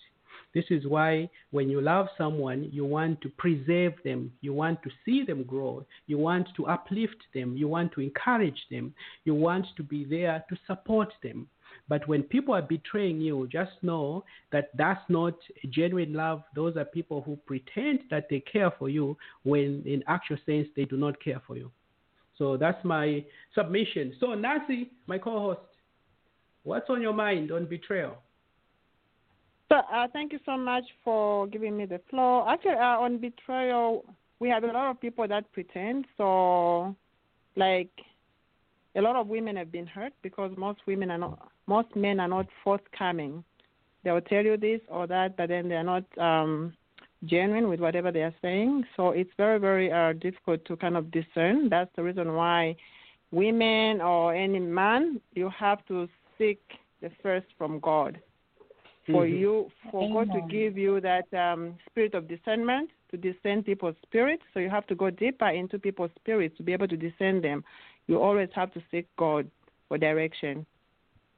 [0.54, 4.90] This is why when you love someone, you want to preserve them, you want to
[5.04, 8.94] see them grow, you want to uplift them, you want to encourage them,
[9.24, 11.48] you want to be there to support them.
[11.88, 15.34] But when people are betraying you, just know that that's not
[15.70, 16.42] genuine love.
[16.54, 20.84] Those are people who pretend that they care for you when, in actual sense, they
[20.84, 21.70] do not care for you.
[22.36, 23.24] So that's my
[23.54, 24.14] submission.
[24.20, 25.60] So, Nancy, my co host,
[26.62, 28.18] what's on your mind on betrayal?
[29.68, 32.48] So, uh, thank you so much for giving me the floor.
[32.48, 34.04] Actually, uh, on betrayal,
[34.40, 36.06] we have a lot of people that pretend.
[36.16, 36.96] So,
[37.54, 37.90] like,
[38.96, 42.28] a lot of women have been hurt because most women are not most men are
[42.28, 43.44] not forthcoming.
[44.02, 46.72] They will tell you this or that, but then they're not um,
[47.24, 48.84] genuine with whatever they are saying.
[48.96, 51.68] So it's very, very uh, difficult to kind of discern.
[51.68, 52.76] That's the reason why
[53.32, 56.08] women or any man, you have to
[56.38, 56.62] seek
[57.02, 58.18] the first from God.
[59.12, 59.38] For Mhm.
[59.38, 64.42] you, for God to give you that um, spirit of discernment to discern people's spirits.
[64.52, 67.64] So you have to go deeper into people's spirits to be able to discern them.
[68.06, 69.50] You always have to seek God
[69.88, 70.66] for direction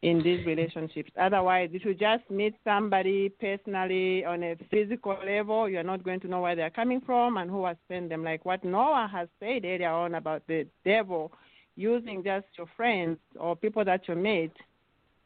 [0.02, 1.10] in these relationships.
[1.16, 6.28] Otherwise, if you just meet somebody personally on a physical level, you're not going to
[6.28, 8.24] know where they're coming from and who has sent them.
[8.24, 11.30] Like what Noah has said earlier on about the devil
[11.76, 14.52] using just your friends or people that you meet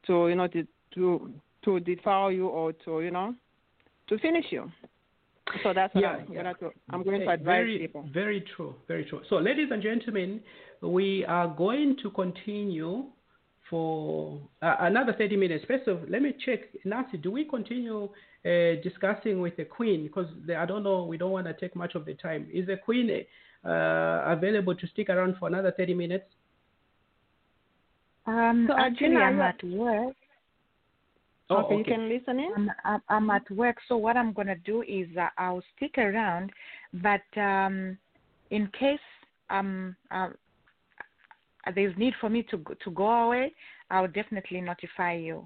[0.06, 1.32] to, you know, to to
[1.64, 3.34] to defile you or to, you know,
[4.08, 4.70] to finish you.
[5.62, 6.42] So that's what Yeah, I'm, yeah.
[6.42, 8.08] Gonna to, I'm going to advise very, people.
[8.12, 9.20] Very true, very true.
[9.28, 10.40] So, ladies and gentlemen,
[10.80, 13.04] we are going to continue
[13.68, 15.64] for uh, another 30 minutes.
[15.66, 18.04] First of, let me check, Nancy, do we continue
[18.44, 18.48] uh,
[18.82, 20.02] discussing with the Queen?
[20.02, 22.48] Because I don't know, we don't want to take much of the time.
[22.52, 23.10] Is the Queen
[23.64, 26.26] uh, available to stick around for another 30 minutes?
[28.26, 30.16] Um, So, actually, Arjuna, I'm you- at work.
[31.50, 32.52] Oh, okay, you can listen in.
[32.56, 36.50] I'm, I'm, I'm at work, so what I'm gonna do is uh, I'll stick around,
[36.94, 37.98] but um,
[38.50, 38.98] in case
[39.50, 40.28] um, uh,
[41.74, 43.52] there's need for me to go, to go away,
[43.90, 45.44] I'll definitely notify you.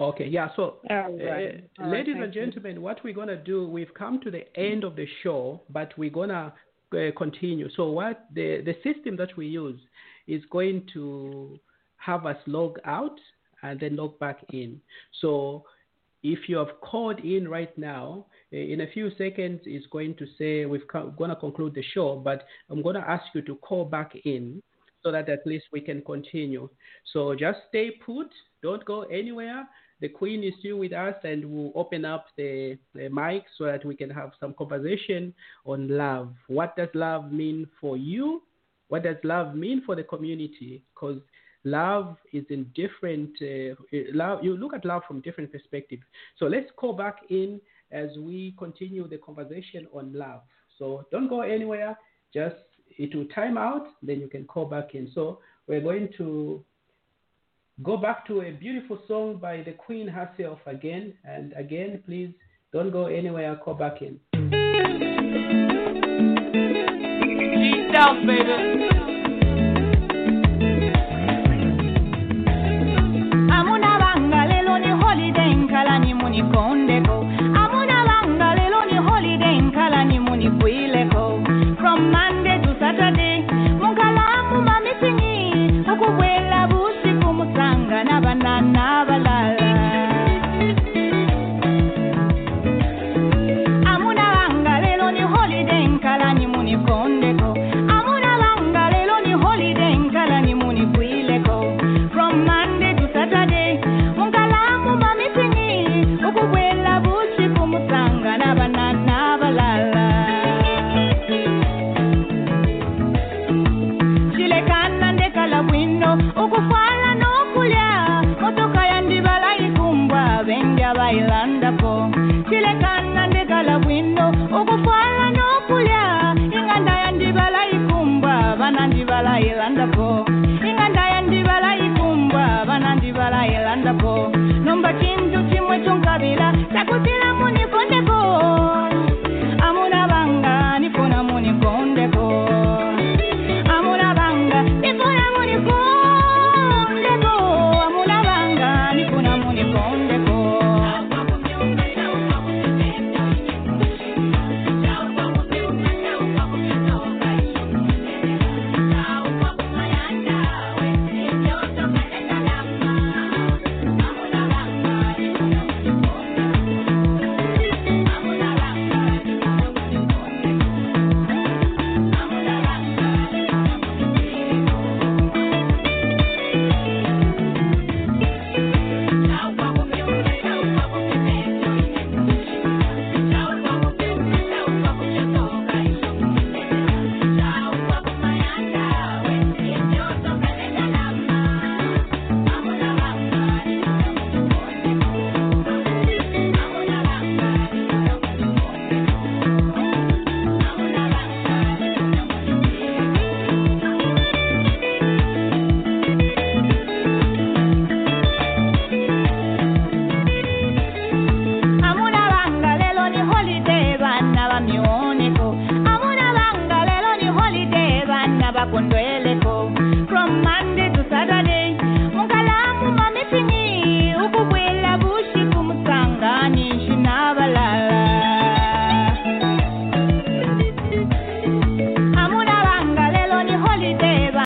[0.00, 0.48] Okay, yeah.
[0.54, 1.64] So, All uh, right.
[1.80, 2.46] Ladies and thank you.
[2.46, 6.10] gentlemen, what we're gonna do, we've come to the end of the show, but we're
[6.10, 6.52] gonna
[6.92, 7.68] uh, continue.
[7.76, 9.80] So, what the the system that we use
[10.26, 11.58] is going to
[11.96, 13.18] have us log out
[13.62, 14.80] and then log back in.
[15.20, 15.64] So,
[16.22, 20.26] if you have called in right now, uh, in a few seconds, it's going to
[20.36, 20.82] say we're
[21.16, 24.62] gonna conclude the show, but I'm gonna ask you to call back in
[25.02, 26.68] so that at least we can continue.
[27.12, 28.28] So just stay put,
[28.62, 29.68] don't go anywhere.
[30.00, 33.84] The Queen is still with us, and we'll open up the, the mic so that
[33.84, 35.34] we can have some conversation
[35.64, 36.34] on love.
[36.46, 38.42] What does love mean for you?
[38.88, 40.82] What does love mean for the community?
[40.94, 41.20] Because
[41.64, 43.30] love is in different.
[43.40, 43.74] Uh,
[44.12, 46.02] love, you look at love from different perspectives.
[46.38, 50.42] So let's call back in as we continue the conversation on love.
[50.78, 51.98] So don't go anywhere.
[52.32, 52.56] Just
[52.98, 55.10] it will time out, then you can call back in.
[55.14, 56.64] So we're going to
[57.82, 61.14] go back to a beautiful song by the Queen herself again.
[61.24, 62.32] And again, please
[62.72, 64.20] don't go anywhere, call back in.
[67.60, 68.97] East out, baby.
[76.28, 77.37] Amuna banga lelo ni holiday